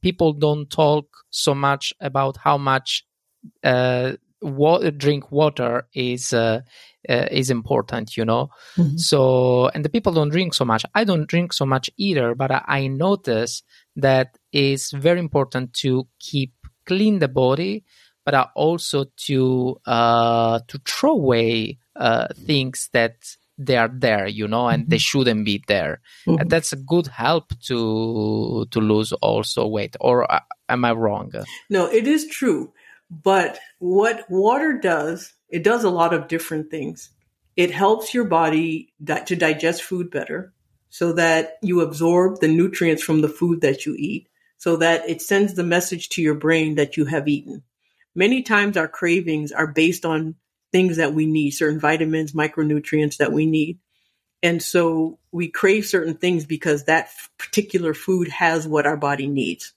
People 0.00 0.32
don't 0.32 0.70
talk 0.70 1.06
so 1.30 1.54
much 1.54 1.92
about 2.00 2.36
how 2.38 2.56
much 2.56 3.04
uh, 3.62 4.12
water, 4.40 4.90
drink 4.90 5.30
water 5.32 5.86
is 5.94 6.32
uh, 6.32 6.60
uh, 7.08 7.26
is 7.30 7.50
important, 7.50 8.16
you 8.16 8.24
know. 8.24 8.50
Mm-hmm. 8.76 8.96
So 8.96 9.68
and 9.68 9.84
the 9.84 9.88
people 9.88 10.12
don't 10.12 10.30
drink 10.30 10.54
so 10.54 10.64
much. 10.64 10.84
I 10.94 11.04
don't 11.04 11.26
drink 11.26 11.52
so 11.52 11.66
much 11.66 11.90
either, 11.96 12.34
but 12.34 12.50
I, 12.50 12.62
I 12.66 12.86
notice 12.88 13.62
that 13.96 14.36
it's 14.52 14.92
very 14.92 15.20
important 15.20 15.72
to 15.74 16.06
keep 16.18 16.52
clean 16.84 17.18
the 17.18 17.28
body, 17.28 17.84
but 18.24 18.50
also 18.54 19.06
to 19.26 19.80
uh, 19.86 20.60
to 20.68 20.80
throw 20.84 21.12
away 21.12 21.78
uh, 21.94 22.28
things 22.34 22.88
that 22.92 23.16
they 23.58 23.76
are 23.76 23.88
there 23.88 24.26
you 24.26 24.46
know 24.46 24.68
and 24.68 24.82
mm-hmm. 24.82 24.90
they 24.90 24.98
shouldn't 24.98 25.44
be 25.44 25.62
there 25.66 26.00
mm-hmm. 26.26 26.40
and 26.40 26.50
that's 26.50 26.74
a 26.74 26.76
good 26.76 27.06
help 27.06 27.58
to 27.60 28.66
to 28.70 28.80
lose 28.80 29.12
also 29.14 29.66
weight 29.66 29.96
or 29.98 30.30
uh, 30.30 30.40
am 30.68 30.84
i 30.84 30.92
wrong 30.92 31.32
no 31.70 31.86
it 31.86 32.06
is 32.06 32.26
true 32.26 32.70
but 33.10 33.58
what 33.78 34.28
water 34.30 34.78
does 34.78 35.32
it 35.48 35.62
does 35.62 35.84
a 35.84 35.90
lot 35.90 36.12
of 36.12 36.28
different 36.28 36.70
things 36.70 37.10
it 37.56 37.70
helps 37.70 38.12
your 38.12 38.24
body 38.24 38.92
di- 39.02 39.24
to 39.24 39.36
digest 39.36 39.82
food 39.82 40.10
better 40.10 40.52
so 40.88 41.12
that 41.12 41.54
you 41.62 41.80
absorb 41.80 42.40
the 42.40 42.48
nutrients 42.48 43.02
from 43.02 43.20
the 43.20 43.28
food 43.28 43.60
that 43.60 43.86
you 43.86 43.94
eat 43.98 44.28
so 44.58 44.76
that 44.76 45.08
it 45.08 45.20
sends 45.20 45.54
the 45.54 45.62
message 45.62 46.08
to 46.08 46.22
your 46.22 46.34
brain 46.34 46.74
that 46.74 46.96
you 46.96 47.04
have 47.04 47.28
eaten 47.28 47.62
many 48.16 48.42
times 48.42 48.76
our 48.76 48.88
cravings 48.88 49.52
are 49.52 49.68
based 49.68 50.04
on 50.04 50.34
things 50.72 50.96
that 50.96 51.14
we 51.14 51.26
need, 51.26 51.50
certain 51.50 51.78
vitamins, 51.78 52.32
micronutrients 52.32 53.18
that 53.18 53.32
we 53.32 53.46
need. 53.46 53.78
And 54.42 54.62
so 54.62 55.18
we 55.30 55.48
crave 55.48 55.86
certain 55.86 56.16
things 56.16 56.44
because 56.44 56.84
that 56.84 57.10
particular 57.38 57.94
food 57.94 58.28
has 58.28 58.66
what 58.66 58.86
our 58.86 58.96
body 58.96 59.28
needs. 59.28 59.72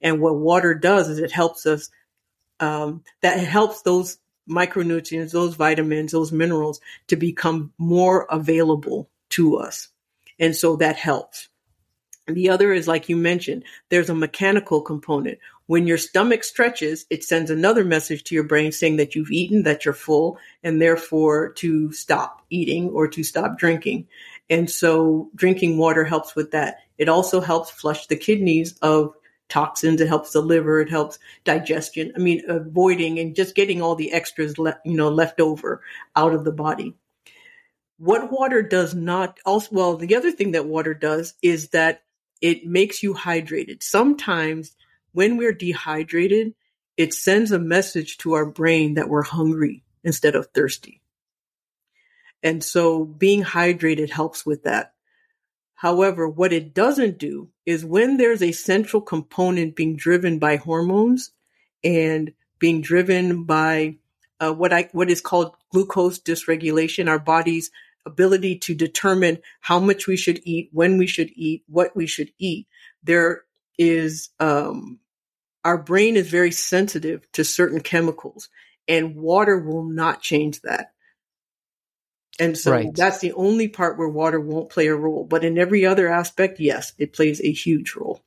And 0.00 0.20
what 0.20 0.36
water 0.36 0.74
does 0.74 1.08
is 1.08 1.18
it 1.18 1.30
helps 1.30 1.66
us, 1.66 1.90
um, 2.62 3.02
that 3.20 3.40
helps 3.40 3.82
those 3.82 4.18
micronutrients, 4.48 5.32
those 5.32 5.56
vitamins, 5.56 6.12
those 6.12 6.32
minerals 6.32 6.80
to 7.08 7.16
become 7.16 7.72
more 7.76 8.26
available 8.30 9.10
to 9.30 9.56
us. 9.56 9.88
And 10.38 10.54
so 10.54 10.76
that 10.76 10.96
helps. 10.96 11.48
The 12.28 12.50
other 12.50 12.72
is 12.72 12.86
like 12.86 13.08
you 13.08 13.16
mentioned, 13.16 13.64
there's 13.88 14.10
a 14.10 14.14
mechanical 14.14 14.80
component. 14.80 15.38
When 15.66 15.88
your 15.88 15.98
stomach 15.98 16.44
stretches, 16.44 17.04
it 17.10 17.24
sends 17.24 17.50
another 17.50 17.84
message 17.84 18.22
to 18.24 18.34
your 18.34 18.44
brain 18.44 18.70
saying 18.70 18.96
that 18.96 19.16
you've 19.16 19.32
eaten, 19.32 19.64
that 19.64 19.84
you're 19.84 19.94
full, 19.94 20.38
and 20.62 20.80
therefore 20.80 21.52
to 21.54 21.92
stop 21.92 22.42
eating 22.48 22.90
or 22.90 23.08
to 23.08 23.24
stop 23.24 23.58
drinking. 23.58 24.06
And 24.48 24.70
so 24.70 25.30
drinking 25.34 25.78
water 25.78 26.04
helps 26.04 26.36
with 26.36 26.52
that. 26.52 26.78
It 26.96 27.08
also 27.08 27.40
helps 27.40 27.70
flush 27.70 28.06
the 28.06 28.16
kidneys 28.16 28.78
of 28.82 29.14
toxins. 29.52 30.00
It 30.00 30.08
helps 30.08 30.32
the 30.32 30.40
liver. 30.40 30.80
It 30.80 30.88
helps 30.88 31.18
digestion. 31.44 32.12
I 32.16 32.18
mean, 32.18 32.42
avoiding 32.48 33.18
and 33.18 33.36
just 33.36 33.54
getting 33.54 33.82
all 33.82 33.94
the 33.94 34.12
extras 34.12 34.58
left, 34.58 34.80
you 34.86 34.96
know, 34.96 35.10
left 35.10 35.40
over 35.40 35.82
out 36.16 36.32
of 36.32 36.44
the 36.44 36.52
body. 36.52 36.94
What 37.98 38.32
water 38.32 38.62
does 38.62 38.94
not 38.94 39.38
also, 39.44 39.68
well, 39.70 39.96
the 39.96 40.16
other 40.16 40.32
thing 40.32 40.52
that 40.52 40.66
water 40.66 40.94
does 40.94 41.34
is 41.42 41.68
that 41.68 42.02
it 42.40 42.66
makes 42.66 43.02
you 43.02 43.14
hydrated. 43.14 43.82
Sometimes 43.82 44.74
when 45.12 45.36
we're 45.36 45.52
dehydrated, 45.52 46.54
it 46.96 47.12
sends 47.12 47.52
a 47.52 47.58
message 47.58 48.18
to 48.18 48.32
our 48.32 48.46
brain 48.46 48.94
that 48.94 49.08
we're 49.08 49.22
hungry 49.22 49.84
instead 50.02 50.34
of 50.34 50.48
thirsty. 50.48 51.02
And 52.42 52.64
so 52.64 53.04
being 53.04 53.44
hydrated 53.44 54.10
helps 54.10 54.44
with 54.44 54.64
that. 54.64 54.91
However, 55.82 56.28
what 56.28 56.52
it 56.52 56.74
doesn't 56.74 57.18
do 57.18 57.48
is 57.66 57.84
when 57.84 58.16
there's 58.16 58.40
a 58.40 58.52
central 58.52 59.02
component 59.02 59.74
being 59.74 59.96
driven 59.96 60.38
by 60.38 60.54
hormones 60.54 61.32
and 61.82 62.32
being 62.60 62.82
driven 62.82 63.42
by 63.42 63.96
uh, 64.38 64.52
what 64.52 64.72
I 64.72 64.90
what 64.92 65.10
is 65.10 65.20
called 65.20 65.56
glucose 65.72 66.20
dysregulation, 66.20 67.08
our 67.08 67.18
body's 67.18 67.72
ability 68.06 68.60
to 68.60 68.76
determine 68.76 69.38
how 69.60 69.80
much 69.80 70.06
we 70.06 70.16
should 70.16 70.40
eat, 70.44 70.68
when 70.70 70.98
we 70.98 71.08
should 71.08 71.32
eat, 71.34 71.64
what 71.66 71.96
we 71.96 72.06
should 72.06 72.30
eat. 72.38 72.68
There 73.02 73.42
is 73.76 74.28
um, 74.38 75.00
our 75.64 75.78
brain 75.78 76.16
is 76.16 76.28
very 76.30 76.52
sensitive 76.52 77.26
to 77.32 77.42
certain 77.42 77.80
chemicals 77.80 78.50
and 78.86 79.16
water 79.16 79.58
will 79.58 79.82
not 79.82 80.22
change 80.22 80.60
that. 80.60 80.92
And 82.38 82.56
so 82.56 82.72
right. 82.72 82.94
that's 82.94 83.18
the 83.18 83.32
only 83.32 83.68
part 83.68 83.98
where 83.98 84.08
water 84.08 84.40
won't 84.40 84.70
play 84.70 84.86
a 84.86 84.96
role. 84.96 85.24
But 85.24 85.44
in 85.44 85.58
every 85.58 85.84
other 85.84 86.08
aspect, 86.08 86.60
yes, 86.60 86.92
it 86.98 87.12
plays 87.12 87.40
a 87.40 87.52
huge 87.52 87.94
role. 87.94 88.20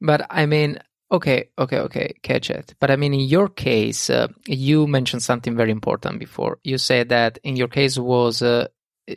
But 0.00 0.26
I 0.28 0.46
mean, 0.46 0.78
okay, 1.10 1.50
okay, 1.58 1.78
okay, 1.78 2.14
catch 2.22 2.50
it. 2.50 2.74
But 2.80 2.90
I 2.90 2.96
mean, 2.96 3.14
in 3.14 3.20
your 3.20 3.48
case, 3.48 4.10
uh, 4.10 4.28
you 4.46 4.86
mentioned 4.86 5.22
something 5.22 5.56
very 5.56 5.70
important 5.70 6.18
before. 6.18 6.58
You 6.64 6.78
said 6.78 7.08
that 7.10 7.38
in 7.44 7.56
your 7.56 7.68
case 7.68 7.96
was, 7.96 8.42
uh, 8.42 8.68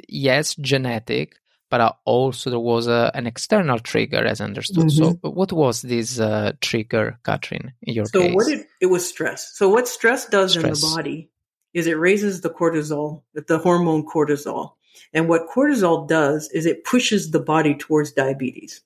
yes, 0.08 0.56
genetic, 0.56 1.36
but 1.70 1.82
uh, 1.82 1.92
also 2.06 2.50
there 2.50 2.60
was 2.60 2.88
uh, 2.88 3.12
an 3.14 3.28
external 3.28 3.80
trigger, 3.80 4.26
as 4.26 4.40
understood. 4.40 4.88
Mm-hmm. 4.88 5.20
So, 5.22 5.30
what 5.30 5.52
was 5.52 5.82
this 5.82 6.20
uh, 6.20 6.54
trigger, 6.62 7.20
Catherine, 7.24 7.74
in 7.82 7.94
your 7.94 8.06
so 8.06 8.22
case? 8.22 8.36
what 8.36 8.48
it, 8.48 8.68
it 8.82 8.86
was 8.88 9.08
stress. 9.08 9.52
So, 9.56 9.70
what 9.70 9.88
stress 9.88 10.28
does 10.28 10.52
stress. 10.52 10.66
in 10.66 10.72
the 10.72 10.96
body 10.96 11.30
is 11.74 11.88
it 11.88 11.98
raises 11.98 12.42
the 12.42 12.50
cortisol, 12.50 13.24
the 13.34 13.60
hormone 13.60 14.06
cortisol. 14.06 14.74
And 15.14 15.30
what 15.30 15.50
cortisol 15.50 16.08
does 16.08 16.50
is 16.52 16.66
it 16.66 16.84
pushes 16.84 17.32
the 17.32 17.40
body 17.40 17.76
towards 17.76 18.12
diabetes. 18.12 18.82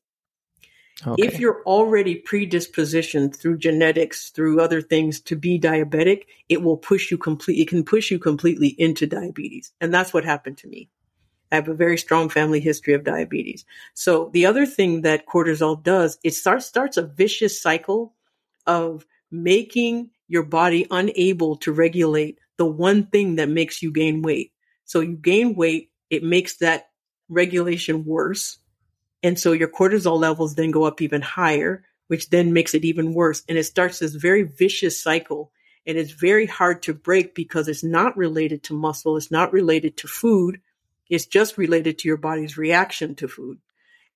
Okay. 1.06 1.28
If 1.28 1.40
you're 1.40 1.64
already 1.66 2.22
predispositioned 2.22 3.36
through 3.36 3.58
genetics, 3.58 4.30
through 4.30 4.62
other 4.62 4.82
things 4.82 5.20
to 5.22 5.36
be 5.36 5.60
diabetic, 5.60 6.26
it 6.50 6.62
will 6.62 6.78
push 6.78 7.10
you 7.12 7.18
completely, 7.18 7.64
it 7.64 7.68
can 7.68 7.84
push 7.84 8.12
you 8.12 8.20
completely 8.20 8.70
into 8.78 9.08
diabetes. 9.08 9.74
And 9.82 9.94
that's 9.94 10.14
what 10.14 10.24
happened 10.24 10.58
to 10.60 10.68
me. 10.68 10.90
I 11.52 11.56
have 11.56 11.68
a 11.68 11.74
very 11.74 11.98
strong 11.98 12.30
family 12.30 12.60
history 12.60 12.94
of 12.94 13.04
diabetes. 13.04 13.66
So 13.94 14.30
the 14.34 14.46
other 14.46 14.66
thing 14.66 15.02
that 15.02 15.28
cortisol 15.28 15.82
does, 15.82 16.18
it 16.24 16.34
starts, 16.36 16.66
starts 16.66 16.98
a 16.98 17.06
vicious 17.06 17.62
cycle 17.62 18.14
of 18.66 19.06
making 19.30 20.12
your 20.28 20.44
body 20.44 20.88
unable 20.90 21.58
to 21.58 21.72
regulate 21.72 22.40
the 22.58 22.66
one 22.66 23.08
thing 23.08 23.36
that 23.36 23.50
makes 23.50 23.82
you 23.82 23.92
gain 23.92 24.22
weight. 24.22 24.52
So 24.86 25.02
you 25.02 25.16
gain 25.16 25.56
weight, 25.56 25.92
it 26.10 26.24
makes 26.24 26.58
that 26.58 26.90
regulation 27.30 28.06
worse 28.06 28.60
and 29.24 29.40
so 29.40 29.54
your 29.54 29.70
cortisol 29.70 30.20
levels 30.20 30.54
then 30.54 30.72
go 30.72 30.84
up 30.84 31.02
even 31.02 31.22
higher, 31.22 31.86
which 32.08 32.30
then 32.30 32.52
makes 32.52 32.74
it 32.74 32.84
even 32.84 33.14
worse. 33.14 33.42
And 33.48 33.58
it 33.58 33.64
starts 33.64 34.00
this 34.00 34.14
very 34.14 34.44
vicious 34.44 35.02
cycle. 35.02 35.52
And 35.88 35.98
it's 35.98 36.12
very 36.12 36.46
hard 36.46 36.84
to 36.84 36.94
break 36.94 37.34
because 37.34 37.68
it's 37.70 37.84
not 37.84 38.18
related 38.18 38.64
to 38.64 38.74
muscle. 38.74 39.16
It's 39.16 39.32
not 39.32 39.54
related 39.54 39.98
to 39.98 40.08
food. 40.08 40.60
It's 41.10 41.26
just 41.26 41.58
related 41.58 42.00
to 42.00 42.08
your 42.08 42.18
body's 42.18 42.58
reaction 42.58 43.16
to 43.16 43.28
food. 43.28 43.60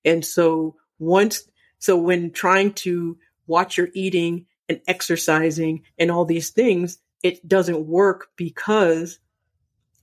And 0.04 0.24
so 0.24 0.76
once, 0.98 1.42
so 1.78 1.96
when 1.96 2.32
trying 2.32 2.74
to 2.74 3.18
watch 3.46 3.78
your 3.78 3.88
eating 3.94 4.46
and 4.68 4.80
exercising 4.86 5.84
and 5.98 6.10
all 6.10 6.26
these 6.26 6.50
things, 6.50 6.98
it 7.22 7.46
doesn't 7.46 7.86
work 7.86 8.28
because 8.36 9.18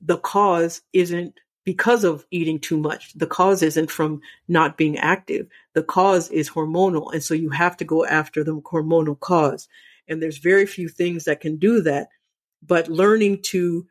the 0.01 0.17
cause 0.17 0.81
isn't 0.93 1.39
because 1.63 2.03
of 2.03 2.25
eating 2.29 2.59
too 2.59 2.77
much. 2.77 3.13
The 3.13 3.27
cause 3.27 3.63
isn't 3.63 3.89
from 3.89 4.21
not 4.47 4.77
being 4.77 4.97
active. 4.97 5.47
The 5.73 5.83
cause 5.83 6.29
is 6.29 6.49
hormonal. 6.49 7.11
And 7.11 7.23
so 7.23 7.33
you 7.33 7.49
have 7.49 7.75
to 7.77 7.85
go 7.85 8.05
after 8.05 8.43
the 8.43 8.61
hormonal 8.61 9.19
cause. 9.19 9.67
And 10.07 10.21
there's 10.21 10.37
very 10.37 10.67
few 10.67 10.87
things 10.87 11.25
that 11.25 11.41
can 11.41 11.57
do 11.57 11.81
that. 11.81 12.09
But 12.61 12.87
learning 12.87 13.41
to 13.43 13.87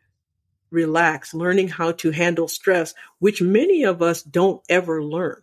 relax, 0.71 1.35
learning 1.35 1.69
how 1.69 1.93
to 1.93 2.13
handle 2.13 2.49
stress, 2.49 2.95
which 3.19 3.43
many 3.43 3.85
of 3.85 4.03
us 4.03 4.23
don't 4.23 4.63
ever 4.69 5.03
learn. 5.03 5.43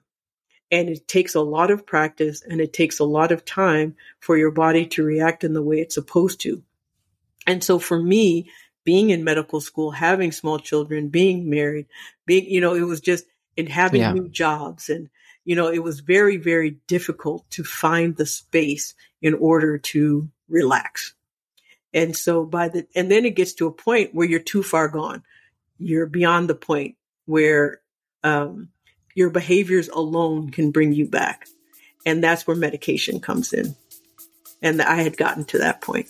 And 0.72 0.90
it 0.90 1.08
takes 1.08 1.36
a 1.36 1.42
lot 1.42 1.70
of 1.70 1.86
practice 1.86 2.42
and 2.48 2.62
it 2.62 2.72
takes 2.72 3.00
a 3.00 3.04
lot 3.04 3.34
of 3.34 3.44
time 3.44 3.96
for 4.20 4.38
your 4.38 4.52
body 4.52 4.86
to 4.88 5.04
react 5.04 5.44
in 5.44 5.52
the 5.54 5.62
way 5.62 5.80
it's 5.80 5.96
supposed 5.96 6.40
to. 6.42 6.64
And 7.48 7.64
so 7.64 7.80
for 7.80 8.02
me, 8.02 8.52
being 8.84 9.10
in 9.10 9.24
medical 9.24 9.62
school, 9.62 9.92
having 9.92 10.32
small 10.32 10.60
children, 10.60 11.10
being 11.10 11.50
married, 11.50 11.88
being, 12.26 12.46
you 12.46 12.62
know, 12.62 12.74
it 12.74 12.82
was 12.82 13.02
just, 13.02 13.26
and 13.58 13.70
having 13.70 14.02
yeah. 14.02 14.14
new 14.14 14.28
jobs. 14.30 14.90
And, 14.90 15.10
you 15.46 15.56
know, 15.56 15.68
it 15.68 15.84
was 15.84 16.00
very, 16.00 16.38
very 16.38 16.78
difficult 16.88 17.50
to 17.52 17.64
find 17.64 18.16
the 18.16 18.26
space 18.26 18.94
in 19.22 19.34
order 19.34 19.78
to 19.78 20.30
relax. 20.50 21.14
And 21.94 22.16
so 22.16 22.46
by 22.46 22.70
the, 22.70 22.88
and 22.96 23.12
then 23.12 23.26
it 23.26 23.36
gets 23.36 23.54
to 23.56 23.68
a 23.68 23.72
point 23.72 24.16
where 24.16 24.28
you're 24.28 24.40
too 24.40 24.64
far 24.64 24.88
gone. 24.88 25.24
You're 25.78 26.08
beyond 26.08 26.50
the 26.50 26.56
point 26.56 26.96
where, 27.26 27.82
um, 28.24 28.70
your 29.14 29.30
behaviors 29.30 29.90
alone 29.90 30.52
can 30.52 30.72
bring 30.72 30.94
you 30.94 31.06
back. 31.06 31.48
And 32.06 32.24
that's 32.24 32.48
where 32.48 32.56
medication 32.56 33.20
comes 33.20 33.52
in. 33.52 33.76
And 34.62 34.82
I 34.82 35.02
had 35.02 35.18
gotten 35.18 35.44
to 35.46 35.60
that 35.60 35.82
point. 35.82 36.08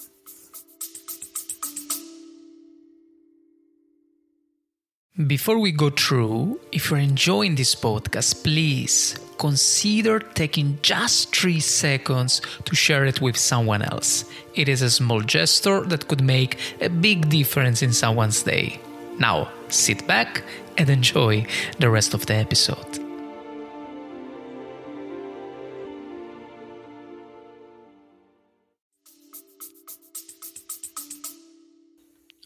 Before 5.17 5.59
we 5.59 5.73
go 5.73 5.89
through, 5.89 6.57
if 6.71 6.89
you're 6.89 6.97
enjoying 6.97 7.55
this 7.55 7.75
podcast, 7.75 8.45
please 8.45 9.19
consider 9.37 10.19
taking 10.19 10.79
just 10.81 11.35
three 11.35 11.59
seconds 11.59 12.41
to 12.63 12.75
share 12.75 13.03
it 13.03 13.19
with 13.19 13.35
someone 13.35 13.81
else. 13.81 14.23
It 14.55 14.69
is 14.69 14.81
a 14.81 14.89
small 14.89 15.19
gesture 15.19 15.81
that 15.81 16.07
could 16.07 16.21
make 16.21 16.57
a 16.79 16.87
big 16.87 17.29
difference 17.29 17.81
in 17.81 17.91
someone's 17.91 18.41
day. 18.41 18.79
Now, 19.19 19.51
sit 19.67 20.07
back 20.07 20.43
and 20.77 20.89
enjoy 20.89 21.45
the 21.77 21.89
rest 21.89 22.13
of 22.13 22.25
the 22.25 22.35
episode. 22.35 23.00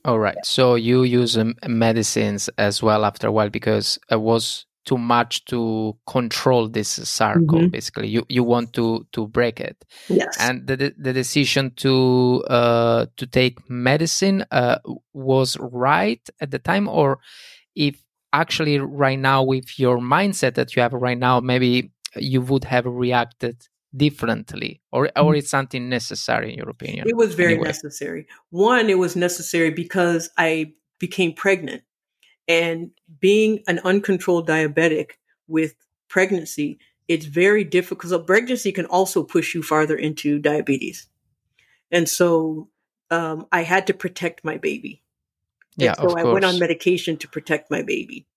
All 0.06 0.20
right. 0.20 0.38
So 0.44 0.76
you 0.76 1.04
use 1.04 1.36
um, 1.36 1.56
medicines 1.68 2.48
as 2.60 2.84
well 2.84 3.06
after 3.06 3.28
a 3.28 3.32
while 3.32 3.50
because 3.50 3.98
it 4.12 4.22
was 4.22 4.68
too 4.86 5.00
much 5.00 5.44
to 5.46 5.98
control 6.06 6.70
this 6.70 6.90
circle. 6.90 7.60
Mm-hmm. 7.60 7.70
Basically, 7.70 8.08
you 8.08 8.24
you 8.30 8.44
want 8.44 8.74
to 8.74 9.08
to 9.14 9.28
break 9.28 9.60
it. 9.60 9.84
Yes. 10.08 10.38
And 10.40 10.68
the 10.68 10.94
the 10.96 11.12
decision 11.12 11.72
to 11.78 12.44
uh 12.48 13.08
to 13.18 13.26
take 13.26 13.68
medicine 13.68 14.46
uh 14.52 14.78
was 15.14 15.58
right 15.60 16.22
at 16.40 16.52
the 16.52 16.60
time, 16.60 16.88
or 16.88 17.18
if 17.76 18.00
actually 18.32 18.78
right 18.78 19.18
now 19.20 19.42
with 19.42 19.80
your 19.80 19.98
mindset 19.98 20.54
that 20.54 20.76
you 20.76 20.84
have 20.84 20.94
right 20.94 21.18
now, 21.18 21.40
maybe 21.40 21.92
you 22.16 22.42
would 22.42 22.66
have 22.66 22.86
reacted 22.86 23.68
differently 23.96 24.82
or 24.92 25.06
or 25.18 25.34
mm. 25.34 25.38
it's 25.38 25.50
something 25.50 25.90
necessary 25.90 26.52
in 26.52 26.58
your 26.58 26.70
opinion 26.70 27.08
it 27.08 27.16
was 27.16 27.36
very 27.36 27.54
anyway. 27.54 27.68
necessary. 27.68 28.28
One 28.50 28.90
it 28.90 28.98
was 28.98 29.16
necessary 29.16 29.72
because 29.72 30.30
i 30.38 30.74
became 31.00 31.34
pregnant 31.34 31.84
and 32.48 32.92
being 33.20 33.64
an 33.68 33.80
uncontrolled 33.80 34.48
diabetic 34.48 35.12
with 35.48 35.76
pregnancy 36.08 36.80
it's 37.08 37.26
very 37.26 37.64
difficult 37.64 38.10
so 38.10 38.20
pregnancy 38.20 38.72
can 38.72 38.86
also 38.86 39.24
push 39.24 39.54
you 39.54 39.62
farther 39.62 39.96
into 39.96 40.40
diabetes. 40.40 41.08
And 41.92 42.10
so 42.10 42.70
um, 43.12 43.48
i 43.52 43.62
had 43.62 43.88
to 43.88 43.94
protect 43.94 44.44
my 44.44 44.58
baby. 44.58 45.04
Yeah 45.78 45.96
and 45.98 46.12
so 46.12 46.18
i 46.18 46.24
went 46.24 46.46
on 46.46 46.60
medication 46.60 47.18
to 47.18 47.28
protect 47.28 47.72
my 47.72 47.82
baby. 47.82 48.28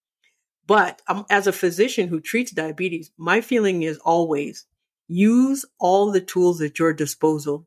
But 0.67 1.01
um, 1.09 1.25
as 1.31 1.47
a 1.47 1.53
physician 1.53 2.09
who 2.09 2.21
treats 2.21 2.53
diabetes 2.53 3.11
my 3.17 3.41
feeling 3.41 3.83
is 3.83 3.99
always 3.99 4.67
Use 5.09 5.65
all 5.79 6.13
the 6.13 6.21
tools 6.21 6.61
at 6.61 6.79
your 6.79 6.93
disposal. 6.93 7.67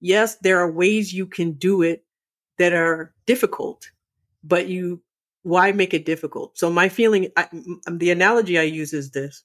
Yes, 0.00 0.36
there 0.36 0.60
are 0.60 0.70
ways 0.70 1.12
you 1.12 1.26
can 1.26 1.52
do 1.52 1.82
it 1.82 2.04
that 2.58 2.72
are 2.72 3.14
difficult, 3.26 3.90
but 4.42 4.68
you, 4.68 5.02
why 5.42 5.72
make 5.72 5.94
it 5.94 6.04
difficult? 6.04 6.58
So 6.58 6.70
my 6.70 6.88
feeling, 6.88 7.28
I, 7.36 7.48
the 7.90 8.10
analogy 8.10 8.58
I 8.58 8.62
use 8.62 8.92
is 8.92 9.10
this. 9.10 9.44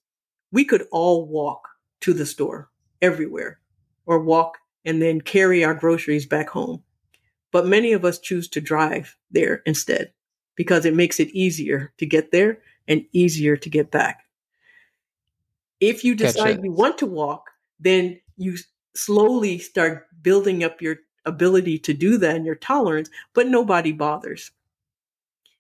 We 0.52 0.65
could 0.65 0.86
all 0.91 1.25
walk 1.25 1.67
to 2.02 2.13
the 2.13 2.25
store 2.25 2.69
everywhere 3.02 3.60
or 4.06 4.19
walk 4.19 4.58
and 4.86 5.02
then 5.02 5.21
carry 5.21 5.63
our 5.63 5.73
groceries 5.73 6.25
back 6.25 6.49
home. 6.49 6.84
But 7.52 7.67
many 7.67 7.93
of 7.93 8.06
us 8.06 8.19
choose 8.19 8.47
to 8.49 8.62
drive 8.62 9.15
there 9.32 9.62
instead 9.65 10.13
because 10.56 10.86
it 10.86 10.93
makes 10.93 11.19
it 11.19 11.30
easier 11.30 11.93
to 11.97 12.06
get 12.06 12.32
there 12.32 12.60
and 12.88 13.06
easier 13.13 13.56
to 13.56 13.69
get 13.69 13.91
back. 13.91 14.25
If 15.80 16.04
you 16.04 16.15
decide 16.15 16.63
you 16.63 16.72
want 16.72 16.98
to 17.00 17.06
walk, 17.06 17.50
then 17.80 18.20
you 18.38 18.58
slowly 18.96 19.58
start 19.60 20.08
building 20.22 20.63
up 20.63 20.82
your 20.82 20.98
ability 21.26 21.80
to 21.80 21.94
do 21.94 22.18
that 22.18 22.36
and 22.36 22.46
your 22.46 22.56
tolerance, 22.56 23.10
but 23.34 23.48
nobody 23.48 23.92
bothers. 23.92 24.52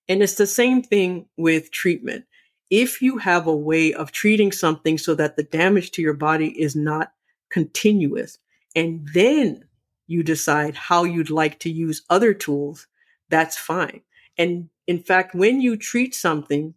And 0.07 0.23
it's 0.23 0.35
the 0.35 0.47
same 0.47 0.81
thing 0.81 1.27
with 1.37 1.71
treatment. 1.71 2.25
If 2.69 3.01
you 3.01 3.17
have 3.17 3.47
a 3.47 3.55
way 3.55 3.93
of 3.93 4.11
treating 4.11 4.51
something 4.51 4.97
so 4.97 5.15
that 5.15 5.35
the 5.35 5.43
damage 5.43 5.91
to 5.91 6.01
your 6.01 6.13
body 6.13 6.59
is 6.59 6.75
not 6.75 7.13
continuous, 7.49 8.37
and 8.75 9.07
then 9.13 9.63
you 10.07 10.23
decide 10.23 10.75
how 10.75 11.03
you'd 11.03 11.29
like 11.29 11.59
to 11.59 11.69
use 11.69 12.03
other 12.09 12.33
tools, 12.33 12.87
that's 13.29 13.57
fine. 13.57 14.01
And 14.37 14.69
in 14.87 14.99
fact, 14.99 15.35
when 15.35 15.61
you 15.61 15.77
treat 15.77 16.15
something, 16.15 16.73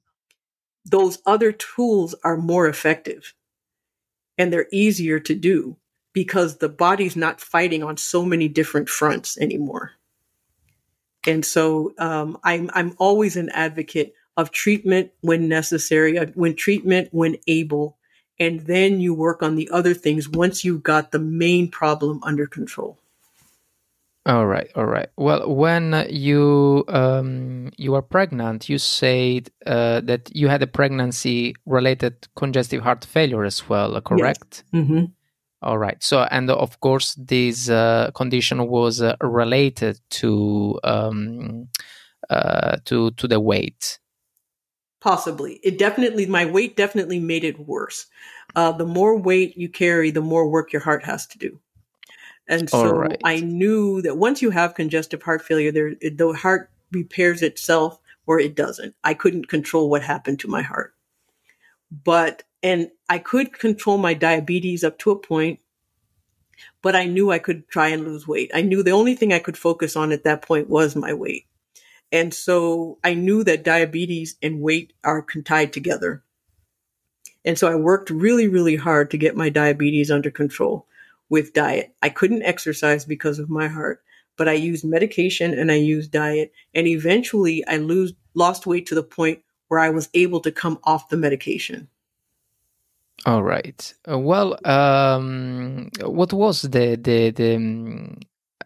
those 0.84 1.18
other 1.26 1.52
tools 1.52 2.14
are 2.24 2.36
more 2.36 2.68
effective 2.68 3.34
and 4.38 4.52
they're 4.52 4.68
easier 4.72 5.20
to 5.20 5.34
do 5.34 5.76
because 6.12 6.58
the 6.58 6.68
body's 6.68 7.16
not 7.16 7.40
fighting 7.40 7.82
on 7.82 7.96
so 7.96 8.24
many 8.24 8.48
different 8.48 8.88
fronts 8.88 9.38
anymore. 9.38 9.92
And 11.26 11.44
so 11.44 11.94
um, 11.98 12.38
I'm 12.42 12.70
I'm 12.74 12.94
always 12.98 13.36
an 13.36 13.48
advocate 13.50 14.14
of 14.36 14.50
treatment 14.50 15.12
when 15.20 15.48
necessary, 15.48 16.18
uh, 16.18 16.26
when 16.34 16.56
treatment 16.56 17.08
when 17.12 17.36
able, 17.46 17.96
and 18.40 18.60
then 18.60 19.00
you 19.00 19.14
work 19.14 19.42
on 19.42 19.54
the 19.54 19.70
other 19.70 19.94
things 19.94 20.28
once 20.28 20.64
you've 20.64 20.82
got 20.82 21.12
the 21.12 21.18
main 21.18 21.70
problem 21.70 22.20
under 22.24 22.46
control. 22.46 22.98
All 24.24 24.46
right, 24.46 24.70
all 24.76 24.86
right. 24.86 25.08
Well, 25.16 25.52
when 25.52 26.06
you 26.08 26.84
um, 26.86 27.72
you 27.76 27.90
were 27.90 28.02
pregnant, 28.02 28.68
you 28.68 28.78
said 28.78 29.50
uh, 29.66 30.00
that 30.02 30.30
you 30.32 30.46
had 30.46 30.62
a 30.62 30.68
pregnancy-related 30.68 32.28
congestive 32.36 32.82
heart 32.82 33.04
failure 33.04 33.44
as 33.44 33.68
well, 33.68 34.00
correct? 34.00 34.62
Yes. 34.72 34.82
Mm-hmm. 34.84 35.04
All 35.62 35.78
right. 35.78 36.00
So, 36.02 36.22
and 36.22 36.50
of 36.50 36.78
course, 36.78 37.14
this 37.14 37.68
uh, 37.68 38.10
condition 38.14 38.68
was 38.68 39.02
uh, 39.02 39.16
related 39.20 39.98
to 40.10 40.78
um, 40.84 41.68
uh, 42.30 42.76
to 42.84 43.10
to 43.12 43.26
the 43.26 43.40
weight. 43.40 43.98
Possibly, 45.00 45.58
it 45.64 45.78
definitely 45.78 46.26
my 46.26 46.46
weight 46.46 46.76
definitely 46.76 47.18
made 47.18 47.42
it 47.42 47.58
worse. 47.58 48.06
uh, 48.54 48.72
the 48.72 48.86
more 48.86 49.18
weight 49.18 49.56
you 49.56 49.68
carry, 49.68 50.10
the 50.10 50.20
more 50.20 50.48
work 50.48 50.72
your 50.72 50.82
heart 50.82 51.04
has 51.04 51.26
to 51.28 51.38
do. 51.38 51.58
And 52.52 52.68
so 52.68 52.90
right. 52.90 53.20
I 53.24 53.40
knew 53.40 54.02
that 54.02 54.18
once 54.18 54.42
you 54.42 54.50
have 54.50 54.74
congestive 54.74 55.22
heart 55.22 55.40
failure, 55.40 55.72
there 55.72 55.94
the 55.94 56.34
heart 56.34 56.70
repairs 56.90 57.40
itself 57.40 57.98
or 58.26 58.38
it 58.38 58.54
doesn't. 58.54 58.94
I 59.02 59.14
couldn't 59.14 59.48
control 59.48 59.88
what 59.88 60.02
happened 60.02 60.38
to 60.40 60.48
my 60.48 60.60
heart, 60.60 60.94
but 61.90 62.42
and 62.62 62.90
I 63.08 63.20
could 63.20 63.58
control 63.58 63.96
my 63.96 64.12
diabetes 64.12 64.84
up 64.84 64.98
to 64.98 65.10
a 65.12 65.18
point, 65.18 65.60
but 66.82 66.94
I 66.94 67.06
knew 67.06 67.30
I 67.30 67.38
could 67.38 67.66
try 67.68 67.88
and 67.88 68.04
lose 68.04 68.28
weight. 68.28 68.50
I 68.52 68.60
knew 68.60 68.82
the 68.82 68.90
only 68.90 69.16
thing 69.16 69.32
I 69.32 69.38
could 69.38 69.56
focus 69.56 69.96
on 69.96 70.12
at 70.12 70.24
that 70.24 70.42
point 70.42 70.68
was 70.68 70.94
my 70.94 71.14
weight. 71.14 71.46
And 72.12 72.34
so 72.34 72.98
I 73.02 73.14
knew 73.14 73.42
that 73.44 73.64
diabetes 73.64 74.36
and 74.42 74.60
weight 74.60 74.92
are 75.02 75.24
tied 75.46 75.72
together. 75.72 76.22
And 77.46 77.58
so 77.58 77.66
I 77.66 77.76
worked 77.76 78.10
really, 78.10 78.46
really 78.46 78.76
hard 78.76 79.10
to 79.10 79.16
get 79.16 79.36
my 79.36 79.48
diabetes 79.48 80.10
under 80.10 80.30
control 80.30 80.86
with 81.32 81.54
diet. 81.54 81.94
I 82.02 82.10
couldn't 82.10 82.42
exercise 82.42 83.06
because 83.06 83.38
of 83.38 83.48
my 83.48 83.66
heart, 83.66 84.02
but 84.36 84.50
I 84.50 84.52
used 84.52 84.84
medication 84.84 85.58
and 85.58 85.72
I 85.72 85.76
used 85.76 86.12
diet. 86.12 86.52
And 86.74 86.86
eventually 86.86 87.66
I 87.66 87.78
lose, 87.78 88.12
lost 88.34 88.66
weight 88.66 88.84
to 88.88 88.94
the 88.94 89.02
point 89.02 89.40
where 89.68 89.80
I 89.80 89.88
was 89.88 90.10
able 90.12 90.40
to 90.40 90.52
come 90.52 90.78
off 90.84 91.08
the 91.08 91.16
medication. 91.16 91.88
All 93.24 93.42
right. 93.42 93.94
Uh, 94.06 94.18
well, 94.18 94.58
um, 94.66 95.90
what 96.02 96.34
was 96.34 96.62
the 96.62 96.96
the 96.96 97.30
the? 97.30 97.56
Um, 97.56 98.18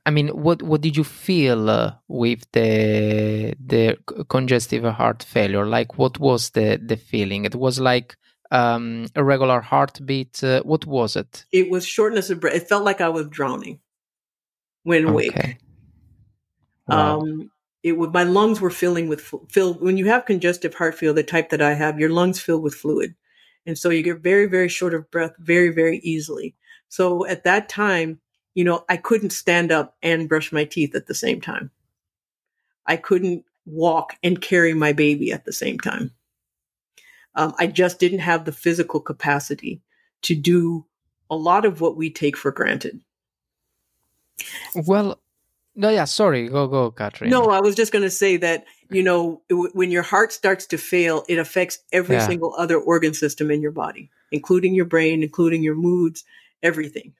I 0.04 0.10
mean, 0.10 0.28
what 0.28 0.62
what 0.62 0.80
did 0.80 0.96
you 0.96 1.04
feel 1.04 1.70
uh, 1.70 1.92
with 2.08 2.50
the 2.52 3.54
the 3.64 3.98
congestive 4.28 4.82
heart 4.84 5.22
failure? 5.22 5.66
Like, 5.66 5.98
what 5.98 6.18
was 6.18 6.50
the 6.50 6.80
the 6.84 6.96
feeling? 6.96 7.44
It 7.44 7.54
was 7.54 7.78
like 7.78 8.16
um, 8.50 9.06
irregular 9.14 9.60
heartbeat. 9.60 10.42
Uh, 10.42 10.62
what 10.62 10.86
was 10.86 11.16
it? 11.16 11.44
It 11.52 11.70
was 11.70 11.86
shortness 11.86 12.30
of 12.30 12.40
breath. 12.40 12.54
It 12.54 12.68
felt 12.68 12.84
like 12.84 13.00
I 13.00 13.08
was 13.08 13.28
drowning 13.28 13.80
when 14.82 15.04
awake. 15.04 15.36
Okay. 15.36 15.58
Wow. 16.88 17.20
Um, 17.20 17.50
it 17.82 17.92
would, 17.92 18.12
my 18.12 18.24
lungs 18.24 18.60
were 18.60 18.70
filling 18.70 19.08
with 19.08 19.32
filled. 19.48 19.80
When 19.80 19.96
you 19.96 20.06
have 20.06 20.26
congestive 20.26 20.74
heart 20.74 20.94
failure, 20.96 21.14
the 21.14 21.22
type 21.22 21.50
that 21.50 21.62
I 21.62 21.74
have, 21.74 22.00
your 22.00 22.10
lungs 22.10 22.40
fill 22.40 22.60
with 22.60 22.74
fluid, 22.74 23.14
and 23.64 23.78
so 23.78 23.90
you 23.90 24.02
get 24.02 24.20
very, 24.20 24.46
very 24.46 24.68
short 24.68 24.94
of 24.94 25.10
breath 25.10 25.34
very, 25.38 25.70
very 25.70 25.98
easily. 25.98 26.54
So 26.88 27.26
at 27.26 27.44
that 27.44 27.68
time, 27.68 28.20
you 28.54 28.64
know, 28.64 28.84
I 28.88 28.96
couldn't 28.96 29.30
stand 29.30 29.70
up 29.70 29.96
and 30.02 30.28
brush 30.28 30.50
my 30.52 30.64
teeth 30.64 30.94
at 30.94 31.06
the 31.06 31.14
same 31.14 31.40
time. 31.40 31.70
I 32.86 32.96
couldn't 32.96 33.44
walk 33.66 34.14
and 34.22 34.40
carry 34.40 34.72
my 34.72 34.92
baby 34.92 35.32
at 35.32 35.44
the 35.44 35.52
same 35.52 35.78
time. 35.78 36.12
Um, 37.36 37.54
I 37.58 37.66
just 37.66 38.00
didn't 38.00 38.20
have 38.20 38.44
the 38.44 38.52
physical 38.52 39.00
capacity 39.00 39.80
to 40.22 40.34
do 40.34 40.86
a 41.30 41.36
lot 41.36 41.64
of 41.64 41.80
what 41.80 41.96
we 41.96 42.10
take 42.10 42.36
for 42.36 42.50
granted. 42.50 43.00
Well, 44.74 45.20
no, 45.74 45.90
yeah, 45.90 46.04
sorry. 46.04 46.48
Go, 46.48 46.66
go, 46.66 46.90
Catherine. 46.90 47.30
No, 47.30 47.50
I 47.50 47.60
was 47.60 47.74
just 47.74 47.92
going 47.92 48.02
to 48.02 48.10
say 48.10 48.38
that, 48.38 48.64
you 48.90 49.02
know, 49.02 49.42
when 49.50 49.90
your 49.90 50.02
heart 50.02 50.32
starts 50.32 50.66
to 50.66 50.78
fail, 50.78 51.24
it 51.28 51.38
affects 51.38 51.78
every 51.92 52.16
yeah. 52.16 52.26
single 52.26 52.54
other 52.56 52.78
organ 52.78 53.12
system 53.12 53.50
in 53.50 53.60
your 53.60 53.72
body, 53.72 54.10
including 54.32 54.74
your 54.74 54.86
brain, 54.86 55.22
including 55.22 55.62
your 55.62 55.74
moods, 55.74 56.24
everything. 56.62 57.12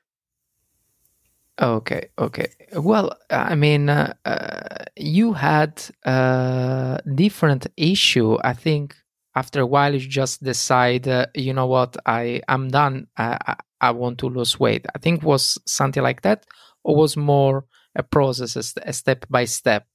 Okay, 1.60 2.08
okay. 2.18 2.48
Well, 2.74 3.16
I 3.30 3.54
mean, 3.54 3.88
uh, 3.88 4.12
uh, 4.24 4.84
you 4.96 5.32
had 5.32 5.82
a 6.04 7.00
different 7.14 7.66
issue. 7.76 8.36
I 8.44 8.52
think 8.52 8.94
after 9.36 9.60
a 9.60 9.66
while 9.66 9.94
you 9.94 10.00
just 10.00 10.42
decide 10.42 11.06
uh, 11.06 11.26
you 11.34 11.52
know 11.52 11.66
what 11.66 11.96
i 12.06 12.40
i'm 12.48 12.68
done. 12.68 13.06
I, 13.16 13.56
I 13.80 13.90
want 13.90 14.18
to 14.20 14.28
lose 14.28 14.58
weight. 14.58 14.86
I 14.94 14.98
think 14.98 15.22
was 15.22 15.58
something 15.66 16.02
like 16.02 16.22
that 16.22 16.46
or 16.82 16.96
was 16.96 17.16
more 17.16 17.66
a 17.94 18.02
process 18.02 18.56
a 18.56 18.92
step 18.92 19.26
by 19.28 19.44
step 19.44 19.86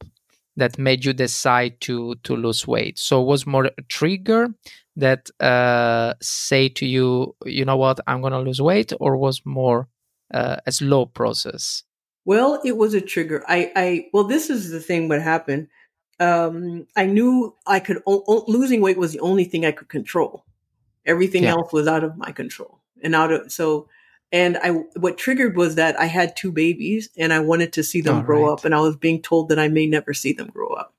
that 0.56 0.78
made 0.78 1.04
you 1.06 1.14
decide 1.14 1.82
to 1.82 2.16
to 2.24 2.36
lose 2.36 2.68
weight? 2.68 3.00
So 3.00 3.22
it 3.22 3.26
was 3.26 3.48
more 3.48 3.66
a 3.66 3.82
trigger 3.90 4.50
that 4.98 5.30
uh, 5.40 6.14
say 6.22 6.70
to 6.70 6.86
you 6.86 7.36
you 7.46 7.66
know 7.66 7.78
what 7.78 8.00
i'm 8.08 8.22
to 8.22 8.40
lose 8.40 8.62
weight 8.62 8.94
or 9.00 9.18
was 9.18 9.42
more 9.46 9.88
uh, 10.34 10.58
a 10.66 10.72
slow 10.72 11.06
process? 11.06 11.84
Well 12.26 12.62
it 12.64 12.78
was 12.78 12.94
a 12.94 13.02
trigger. 13.02 13.44
I 13.48 13.72
i 13.76 14.06
well 14.14 14.26
this 14.26 14.50
is 14.50 14.70
the 14.70 14.80
thing 14.80 15.10
what 15.10 15.22
happened 15.22 15.68
um, 16.22 16.88
I 16.96 17.08
knew 17.08 17.56
I 17.66 17.80
could 17.80 17.98
o- 18.06 18.24
o- 18.28 18.46
losing 18.48 18.80
weight 18.80 18.98
was 18.98 19.12
the 19.12 19.20
only 19.20 19.44
thing 19.44 19.66
I 19.66 19.72
could 19.72 19.90
control. 19.90 20.46
Everything 21.06 21.44
yeah. 21.44 21.52
else 21.52 21.74
was 21.74 21.88
out 21.88 22.04
of 22.04 22.16
my 22.16 22.32
control 22.32 22.80
and 23.04 23.16
out 23.16 23.32
of 23.34 23.52
so. 23.52 23.90
And 24.32 24.58
I 24.58 24.70
what 24.96 25.18
triggered 25.18 25.58
was 25.58 25.76
that 25.76 26.00
I 26.00 26.06
had 26.06 26.38
two 26.38 26.54
babies 26.54 27.10
and 27.18 27.34
I 27.34 27.40
wanted 27.40 27.74
to 27.74 27.84
see 27.84 28.00
them 28.00 28.18
All 28.18 28.22
grow 28.22 28.46
right. 28.46 28.54
up, 28.54 28.64
and 28.64 28.74
I 28.74 28.80
was 28.80 28.96
being 28.96 29.22
told 29.22 29.50
that 29.50 29.60
I 29.60 29.68
may 29.68 29.88
never 29.88 30.14
see 30.14 30.32
them 30.32 30.48
grow 30.48 30.70
up. 30.70 30.94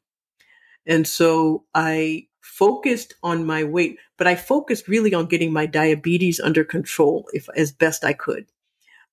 And 0.87 1.07
so 1.07 1.65
I 1.75 2.27
focused 2.41 3.15
on 3.23 3.47
my 3.47 3.65
weight, 3.65 3.99
but 4.19 4.27
I 4.27 4.35
focused 4.35 4.89
really 4.89 5.15
on 5.15 5.27
getting 5.27 5.53
my 5.53 5.65
diabetes 5.65 6.41
under 6.41 6.65
control 6.65 7.27
if 7.33 7.49
as 7.57 7.73
best 7.73 8.05
I 8.05 8.13
could. 8.13 8.47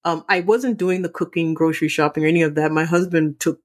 Um, 0.05 0.23
I 0.29 0.39
wasn't 0.41 0.77
doing 0.77 1.01
the 1.01 1.09
cooking, 1.09 1.53
grocery 1.53 1.89
shopping, 1.89 2.23
or 2.23 2.27
any 2.27 2.41
of 2.41 2.55
that. 2.55 2.71
My 2.71 2.85
husband 2.85 3.39
took 3.39 3.61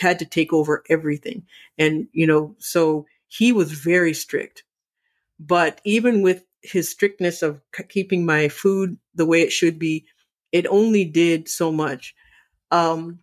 had 0.00 0.18
to 0.18 0.26
take 0.26 0.52
over 0.52 0.84
everything, 0.90 1.46
and 1.78 2.08
you 2.12 2.26
know, 2.26 2.54
so 2.58 3.06
he 3.26 3.52
was 3.52 3.72
very 3.72 4.12
strict. 4.14 4.64
But 5.40 5.80
even 5.84 6.22
with 6.22 6.44
his 6.62 6.88
strictness 6.88 7.42
of 7.42 7.60
keeping 7.88 8.26
my 8.26 8.48
food 8.48 8.98
the 9.14 9.26
way 9.26 9.42
it 9.42 9.52
should 9.52 9.78
be, 9.78 10.06
it 10.52 10.66
only 10.66 11.04
did 11.04 11.48
so 11.48 11.72
much. 11.72 12.14
Um, 12.70 13.20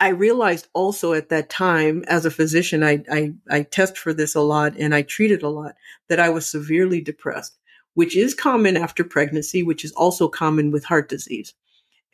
I 0.00 0.08
realized 0.08 0.68
also 0.72 1.12
at 1.12 1.28
that 1.28 1.50
time, 1.50 2.04
as 2.08 2.24
a 2.24 2.30
physician, 2.30 2.82
I, 2.82 3.04
I 3.12 3.34
I 3.50 3.62
test 3.62 3.98
for 3.98 4.14
this 4.14 4.34
a 4.34 4.40
lot 4.40 4.76
and 4.78 4.94
I 4.94 5.02
treat 5.02 5.30
it 5.30 5.42
a 5.42 5.48
lot 5.48 5.76
that 6.08 6.18
I 6.18 6.30
was 6.30 6.46
severely 6.46 7.00
depressed 7.02 7.58
which 8.00 8.16
is 8.16 8.32
common 8.32 8.78
after 8.78 9.04
pregnancy, 9.04 9.62
which 9.62 9.84
is 9.84 9.92
also 9.92 10.26
common 10.26 10.70
with 10.70 10.86
heart 10.86 11.06
disease. 11.10 11.52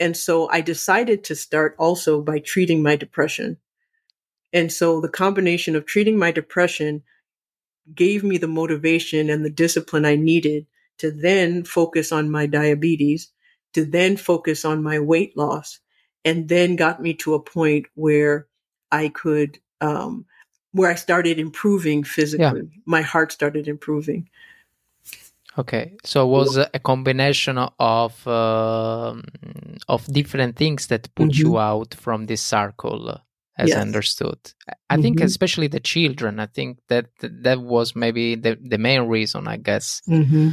And 0.01 0.17
so 0.17 0.51
I 0.51 0.61
decided 0.61 1.23
to 1.23 1.37
start 1.37 1.77
also 1.79 2.21
by 2.21 2.41
treating 2.41 2.83
my 2.83 2.97
depression. 2.97 3.57
And 4.53 4.73
so 4.73 5.01
the 5.01 5.09
combination 5.09 5.77
of 5.77 5.87
treating 5.87 6.19
my 6.19 6.33
depression 6.33 7.05
gave 7.95 8.25
me 8.25 8.37
the 8.37 8.49
motivation 8.49 9.31
and 9.31 9.45
the 9.45 9.59
discipline 9.65 10.05
I 10.05 10.17
needed 10.17 10.67
to 10.99 11.13
then 11.13 11.63
focus 11.63 12.11
on 12.11 12.33
my 12.33 12.47
diabetes, 12.47 13.31
to 13.75 13.85
then 13.85 14.17
focus 14.17 14.65
on 14.65 14.83
my 14.83 14.99
weight 14.99 15.37
loss, 15.37 15.79
and 16.25 16.49
then 16.49 16.75
got 16.75 17.01
me 17.01 17.15
to 17.15 17.35
a 17.35 17.41
point 17.41 17.87
where 17.95 18.49
I 18.91 19.11
could, 19.11 19.61
um, 19.81 20.27
where 20.73 20.91
I 20.91 20.97
started 20.97 21.39
improving 21.39 22.03
physically. 22.03 22.63
Yeah. 22.73 22.81
My 22.87 23.03
heart 23.03 23.31
started 23.31 23.69
improving. 23.69 24.29
Okay, 25.59 25.93
so 26.05 26.23
it 26.27 26.31
was 26.31 26.57
a 26.59 26.79
combination 26.79 27.57
of 27.57 28.27
uh, 28.29 29.15
of 29.89 30.07
different 30.07 30.57
things 30.57 30.89
that 30.89 31.15
put 31.15 31.31
mm-hmm. 31.31 31.47
you 31.47 31.59
out 31.59 31.95
from 31.95 32.27
this 32.27 32.43
circle, 32.43 33.19
as 33.57 33.71
yes. 33.71 33.79
Understood. 33.79 34.39
I 34.69 34.95
mm-hmm. 34.95 35.03
think, 35.03 35.21
especially 35.21 35.69
the 35.69 35.81
children. 35.81 36.41
I 36.41 36.47
think 36.47 36.79
that 36.89 37.07
that 37.23 37.63
was 37.63 37.97
maybe 37.97 38.35
the 38.35 38.59
the 38.61 38.77
main 38.77 39.03
reason. 39.09 39.49
I 39.49 39.57
guess 39.57 40.03
mm-hmm. 40.07 40.51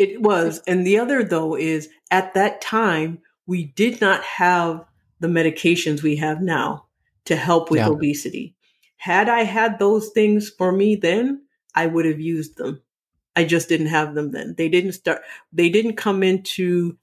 it 0.00 0.20
was, 0.20 0.60
and 0.66 0.84
the 0.84 0.98
other 0.98 1.22
though 1.22 1.54
is 1.56 1.88
at 2.10 2.34
that 2.34 2.60
time 2.60 3.20
we 3.46 3.66
did 3.76 4.00
not 4.00 4.24
have 4.24 4.84
the 5.20 5.28
medications 5.28 6.02
we 6.02 6.16
have 6.16 6.42
now 6.42 6.86
to 7.26 7.36
help 7.36 7.70
with 7.70 7.78
yeah. 7.78 7.88
obesity. 7.88 8.56
Had 8.96 9.28
I 9.28 9.44
had 9.44 9.78
those 9.78 10.08
things 10.08 10.50
for 10.50 10.72
me 10.72 10.96
then, 10.96 11.42
I 11.72 11.86
would 11.86 12.04
have 12.04 12.20
used 12.20 12.56
them 12.56 12.82
I 13.34 13.44
just 13.44 13.68
didn't 13.68 13.86
have 13.86 14.14
them 14.14 14.30
then. 14.30 14.54
They 14.56 14.68
didn't 14.68 14.92
start, 14.92 15.22
they 15.52 15.68
didn't 15.68 15.96
come 15.96 16.22
into, 16.22 16.96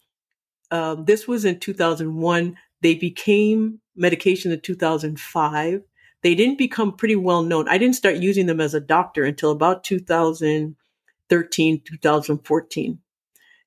um, 0.72 1.06
this 1.06 1.28
was 1.28 1.46
in 1.46 1.60
2001. 1.60 2.58
They 2.82 2.96
became 2.96 3.80
medication 3.96 4.52
in 4.52 4.62
2005. 4.62 5.84
They 6.22 6.36
didn't 6.36 6.58
become 6.58 6.96
pretty 6.96 7.16
well 7.16 7.44
known. 7.44 7.68
I 7.70 7.78
didn't 7.78 7.96
start 7.96 8.18
using 8.18 8.46
them 8.46 8.62
as 8.62 8.74
a 8.74 8.80
doctor 8.80 9.24
until 9.24 9.52
about 9.52 9.84
2013, 9.84 11.82
2014. 11.82 13.00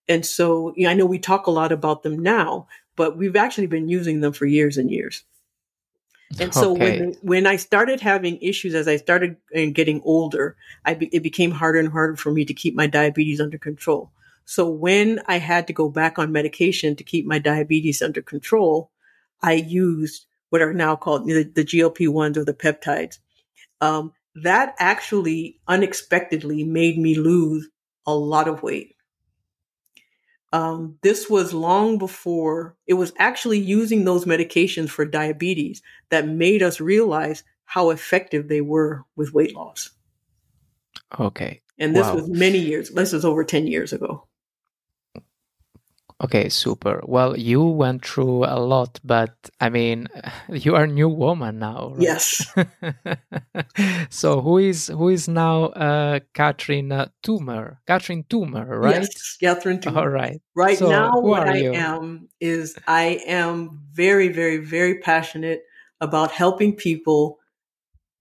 And 0.08 0.26
so 0.26 0.72
you 0.76 0.84
know, 0.84 0.90
I 0.90 0.94
know 0.94 1.06
we 1.06 1.18
talk 1.18 1.46
a 1.46 1.52
lot 1.52 1.72
about 1.72 2.02
them 2.02 2.18
now, 2.18 2.66
but 2.96 3.16
we've 3.16 3.36
actually 3.36 3.68
been 3.68 3.88
using 3.88 4.20
them 4.20 4.32
for 4.32 4.46
years 4.46 4.76
and 4.76 4.90
years. 4.90 5.24
And 6.40 6.54
so 6.54 6.72
okay. 6.72 7.00
when 7.00 7.14
when 7.22 7.46
I 7.46 7.56
started 7.56 8.00
having 8.00 8.38
issues 8.40 8.74
as 8.74 8.88
I 8.88 8.96
started 8.96 9.36
uh, 9.54 9.66
getting 9.72 10.00
older, 10.04 10.56
I 10.84 10.94
be, 10.94 11.06
it 11.06 11.22
became 11.22 11.50
harder 11.50 11.78
and 11.78 11.90
harder 11.90 12.16
for 12.16 12.32
me 12.32 12.44
to 12.44 12.54
keep 12.54 12.74
my 12.74 12.86
diabetes 12.86 13.40
under 13.40 13.58
control. 13.58 14.10
So 14.44 14.68
when 14.68 15.20
I 15.26 15.38
had 15.38 15.66
to 15.66 15.72
go 15.72 15.88
back 15.88 16.18
on 16.18 16.32
medication 16.32 16.96
to 16.96 17.04
keep 17.04 17.26
my 17.26 17.38
diabetes 17.38 18.02
under 18.02 18.22
control, 18.22 18.90
I 19.42 19.52
used 19.52 20.26
what 20.50 20.62
are 20.62 20.74
now 20.74 20.96
called 20.96 21.26
the, 21.26 21.44
the 21.44 21.64
GLP 21.64 22.08
ones 22.08 22.36
or 22.36 22.44
the 22.44 22.54
peptides. 22.54 23.18
Um, 23.80 24.12
that 24.34 24.74
actually 24.78 25.60
unexpectedly 25.68 26.64
made 26.64 26.98
me 26.98 27.14
lose 27.14 27.68
a 28.06 28.14
lot 28.14 28.48
of 28.48 28.62
weight. 28.62 28.96
Um, 30.52 30.98
this 31.02 31.30
was 31.30 31.54
long 31.54 31.98
before 31.98 32.76
it 32.86 32.94
was 32.94 33.12
actually 33.18 33.58
using 33.58 34.04
those 34.04 34.26
medications 34.26 34.90
for 34.90 35.04
diabetes 35.04 35.82
that 36.10 36.28
made 36.28 36.62
us 36.62 36.80
realize 36.80 37.42
how 37.64 37.90
effective 37.90 38.48
they 38.48 38.60
were 38.60 39.04
with 39.16 39.32
weight 39.32 39.54
loss. 39.54 39.90
Okay. 41.18 41.62
And 41.78 41.96
this 41.96 42.06
wow. 42.06 42.16
was 42.16 42.28
many 42.28 42.58
years, 42.58 42.90
this 42.90 43.12
was 43.12 43.24
over 43.24 43.44
10 43.44 43.66
years 43.66 43.92
ago. 43.92 44.26
Okay, 46.22 46.48
super. 46.48 47.02
Well, 47.04 47.36
you 47.36 47.64
went 47.64 48.06
through 48.06 48.44
a 48.44 48.60
lot, 48.60 49.00
but 49.02 49.34
I 49.60 49.70
mean, 49.70 50.06
you 50.48 50.76
are 50.76 50.84
a 50.84 50.86
new 50.86 51.08
woman 51.08 51.58
now. 51.58 51.94
Right? 51.94 52.02
Yes. 52.02 52.46
so 54.10 54.40
who 54.40 54.58
is 54.58 54.86
who 54.86 55.08
is 55.08 55.26
now 55.26 55.64
uh, 55.74 56.20
Catherine 56.32 56.92
uh, 56.92 57.08
Toomer? 57.24 57.78
Catherine 57.86 58.24
Toomer, 58.24 58.68
right? 58.68 59.02
Yes, 59.02 59.36
Catherine 59.38 59.78
Toomer. 59.78 59.96
All 59.96 60.08
right. 60.08 60.40
Right 60.54 60.78
so 60.78 60.90
now, 60.90 61.20
what 61.20 61.48
I 61.48 61.56
you? 61.56 61.72
am 61.74 62.28
is 62.40 62.76
I 62.86 63.20
am 63.26 63.80
very, 63.92 64.28
very, 64.28 64.58
very 64.58 65.00
passionate 65.00 65.62
about 66.00 66.30
helping 66.30 66.76
people 66.76 67.38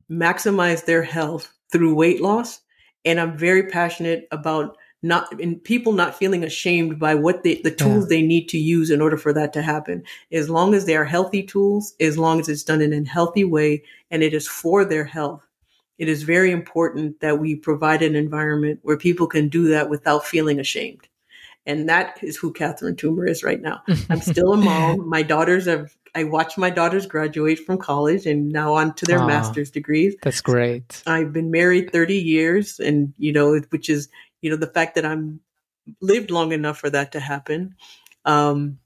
maximize 0.09 0.85
their 0.85 1.03
health 1.03 1.53
through 1.71 1.93
weight 1.93 2.19
loss, 2.19 2.61
and 3.05 3.19
I'm 3.19 3.37
very 3.37 3.67
passionate 3.67 4.27
about 4.31 4.75
not 5.03 5.39
in 5.39 5.59
people 5.59 5.93
not 5.93 6.15
feeling 6.15 6.43
ashamed 6.43 6.99
by 6.99 7.15
what 7.15 7.43
they, 7.43 7.55
the 7.61 7.71
tools 7.71 8.05
yeah. 8.05 8.09
they 8.09 8.21
need 8.21 8.47
to 8.49 8.57
use 8.57 8.91
in 8.91 9.01
order 9.01 9.17
for 9.17 9.33
that 9.33 9.53
to 9.53 9.61
happen. 9.61 10.03
As 10.31 10.49
long 10.49 10.73
as 10.73 10.85
they 10.85 10.95
are 10.95 11.05
healthy 11.05 11.43
tools, 11.43 11.93
as 11.99 12.17
long 12.17 12.39
as 12.39 12.47
it's 12.47 12.63
done 12.63 12.81
in 12.81 12.93
a 12.93 13.07
healthy 13.09 13.43
way 13.43 13.83
and 14.11 14.21
it 14.21 14.33
is 14.33 14.47
for 14.47 14.85
their 14.85 15.05
health, 15.05 15.41
it 15.97 16.07
is 16.07 16.23
very 16.23 16.51
important 16.51 17.19
that 17.21 17.39
we 17.39 17.55
provide 17.55 18.01
an 18.01 18.15
environment 18.15 18.79
where 18.83 18.97
people 18.97 19.27
can 19.27 19.49
do 19.49 19.69
that 19.69 19.89
without 19.89 20.25
feeling 20.25 20.59
ashamed. 20.59 21.07
And 21.65 21.87
that 21.89 22.17
is 22.23 22.37
who 22.37 22.53
Catherine 22.53 22.95
Toomer 22.95 23.29
is 23.29 23.43
right 23.43 23.61
now. 23.61 23.83
I'm 24.09 24.21
still 24.21 24.53
a 24.53 24.57
mom. 24.57 25.07
My 25.09 25.21
daughters 25.21 25.65
have 25.65 25.95
I 26.13 26.25
watched 26.25 26.57
my 26.57 26.69
daughters 26.69 27.05
graduate 27.05 27.59
from 27.59 27.77
college 27.77 28.25
and 28.25 28.49
now 28.49 28.73
on 28.73 28.93
to 28.95 29.05
their 29.05 29.25
master's 29.25 29.71
degrees. 29.71 30.13
That's 30.23 30.41
great. 30.41 31.01
I've 31.07 31.31
been 31.31 31.51
married 31.51 31.91
30 31.93 32.15
years 32.15 32.79
and 32.81 33.13
you 33.17 33.31
know, 33.31 33.57
which 33.69 33.89
is 33.89 34.09
you 34.41 34.49
know, 34.49 34.57
the 34.57 34.67
fact 34.67 34.95
that 34.95 35.05
I'm 35.05 35.39
lived 36.01 36.31
long 36.31 36.51
enough 36.51 36.77
for 36.77 36.89
that 36.89 37.13
to 37.13 37.19
happen. 37.19 37.75
Um, 38.25 38.79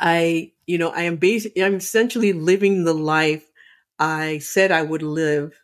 I, 0.00 0.52
you 0.66 0.78
know, 0.78 0.90
I 0.90 1.02
am 1.02 1.16
basically, 1.16 1.62
I'm 1.62 1.76
essentially 1.76 2.32
living 2.32 2.84
the 2.84 2.94
life 2.94 3.50
I 3.98 4.38
said 4.38 4.72
I 4.72 4.82
would 4.82 5.02
live 5.02 5.58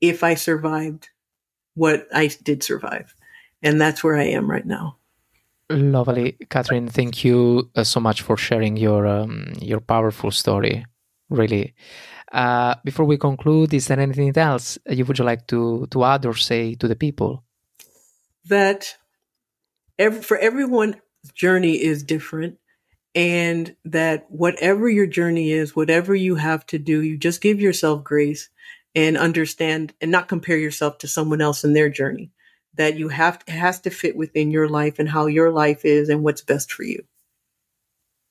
if 0.00 0.22
I 0.22 0.34
survived 0.34 1.08
what 1.74 2.06
I 2.14 2.30
did 2.42 2.62
survive. 2.62 3.14
And 3.62 3.80
that's 3.80 4.02
where 4.02 4.16
I 4.16 4.24
am 4.24 4.50
right 4.50 4.64
now. 4.64 4.96
Lovely, 5.70 6.36
Catherine. 6.48 6.88
Thank 6.88 7.24
you 7.24 7.70
uh, 7.76 7.84
so 7.84 8.00
much 8.00 8.22
for 8.22 8.36
sharing 8.36 8.76
your 8.76 9.06
um, 9.06 9.52
your 9.60 9.78
powerful 9.78 10.32
story. 10.32 10.84
Really. 11.28 11.74
Uh, 12.32 12.74
before 12.84 13.06
we 13.06 13.16
conclude, 13.16 13.72
is 13.72 13.86
there 13.86 14.00
anything 14.00 14.36
else 14.36 14.78
you 14.88 15.04
would 15.04 15.20
like 15.20 15.46
to 15.46 15.86
to 15.92 16.04
add 16.04 16.26
or 16.26 16.34
say 16.34 16.74
to 16.74 16.88
the 16.88 16.96
people? 16.96 17.44
That 18.46 18.96
every, 19.98 20.22
for 20.22 20.36
everyone's 20.36 20.96
journey 21.34 21.74
is 21.74 22.02
different. 22.02 22.58
And 23.12 23.74
that 23.84 24.26
whatever 24.30 24.88
your 24.88 25.06
journey 25.06 25.50
is, 25.50 25.74
whatever 25.74 26.14
you 26.14 26.36
have 26.36 26.64
to 26.66 26.78
do, 26.78 27.02
you 27.02 27.18
just 27.18 27.40
give 27.40 27.60
yourself 27.60 28.04
grace 28.04 28.48
and 28.94 29.18
understand 29.18 29.92
and 30.00 30.12
not 30.12 30.28
compare 30.28 30.56
yourself 30.56 30.98
to 30.98 31.08
someone 31.08 31.40
else 31.40 31.64
in 31.64 31.72
their 31.72 31.90
journey. 31.90 32.30
That 32.74 32.96
you 32.96 33.08
have 33.08 33.44
to, 33.44 33.52
has 33.52 33.80
to 33.80 33.90
fit 33.90 34.14
within 34.14 34.52
your 34.52 34.68
life 34.68 35.00
and 35.00 35.08
how 35.08 35.26
your 35.26 35.50
life 35.50 35.84
is 35.84 36.08
and 36.08 36.22
what's 36.22 36.42
best 36.42 36.72
for 36.72 36.84
you. 36.84 37.02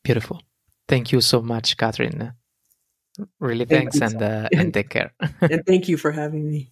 Beautiful. 0.04 0.42
Thank 0.88 1.12
you 1.12 1.20
so 1.20 1.42
much, 1.42 1.76
Catherine. 1.76 2.34
Really, 3.40 3.66
thanks 3.66 4.00
and 4.02 4.22
uh, 4.22 4.48
and 4.54 4.74
take 4.74 4.90
care. 4.90 5.14
and 5.42 5.66
thank 5.66 5.90
you 5.90 5.98
for 5.98 6.12
having 6.12 6.50
me. 6.50 6.72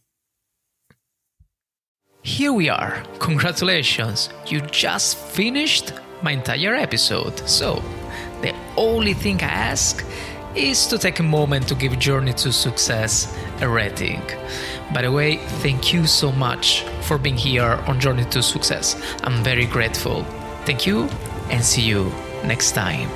Here 2.27 2.51
we 2.51 2.67
are. 2.67 3.01
Congratulations, 3.19 4.29
you 4.47 4.59
just 4.59 5.15
finished 5.15 5.93
my 6.21 6.31
entire 6.31 6.75
episode. 6.75 7.39
So, 7.47 7.81
the 8.41 8.53
only 8.75 9.13
thing 9.13 9.41
I 9.41 9.47
ask 9.47 10.03
is 10.53 10.87
to 10.87 10.97
take 10.97 11.19
a 11.19 11.23
moment 11.23 11.69
to 11.69 11.75
give 11.75 11.97
Journey 11.97 12.33
to 12.33 12.51
Success 12.51 13.33
a 13.61 13.69
rating. 13.69 14.21
By 14.93 15.03
the 15.03 15.11
way, 15.11 15.37
thank 15.63 15.93
you 15.93 16.05
so 16.05 16.33
much 16.33 16.83
for 17.01 17.17
being 17.17 17.37
here 17.37 17.81
on 17.87 17.97
Journey 17.97 18.25
to 18.25 18.43
Success. 18.43 19.01
I'm 19.23 19.41
very 19.41 19.65
grateful. 19.65 20.25
Thank 20.65 20.85
you 20.85 21.03
and 21.49 21.63
see 21.63 21.83
you 21.83 22.11
next 22.43 22.73
time. 22.73 23.09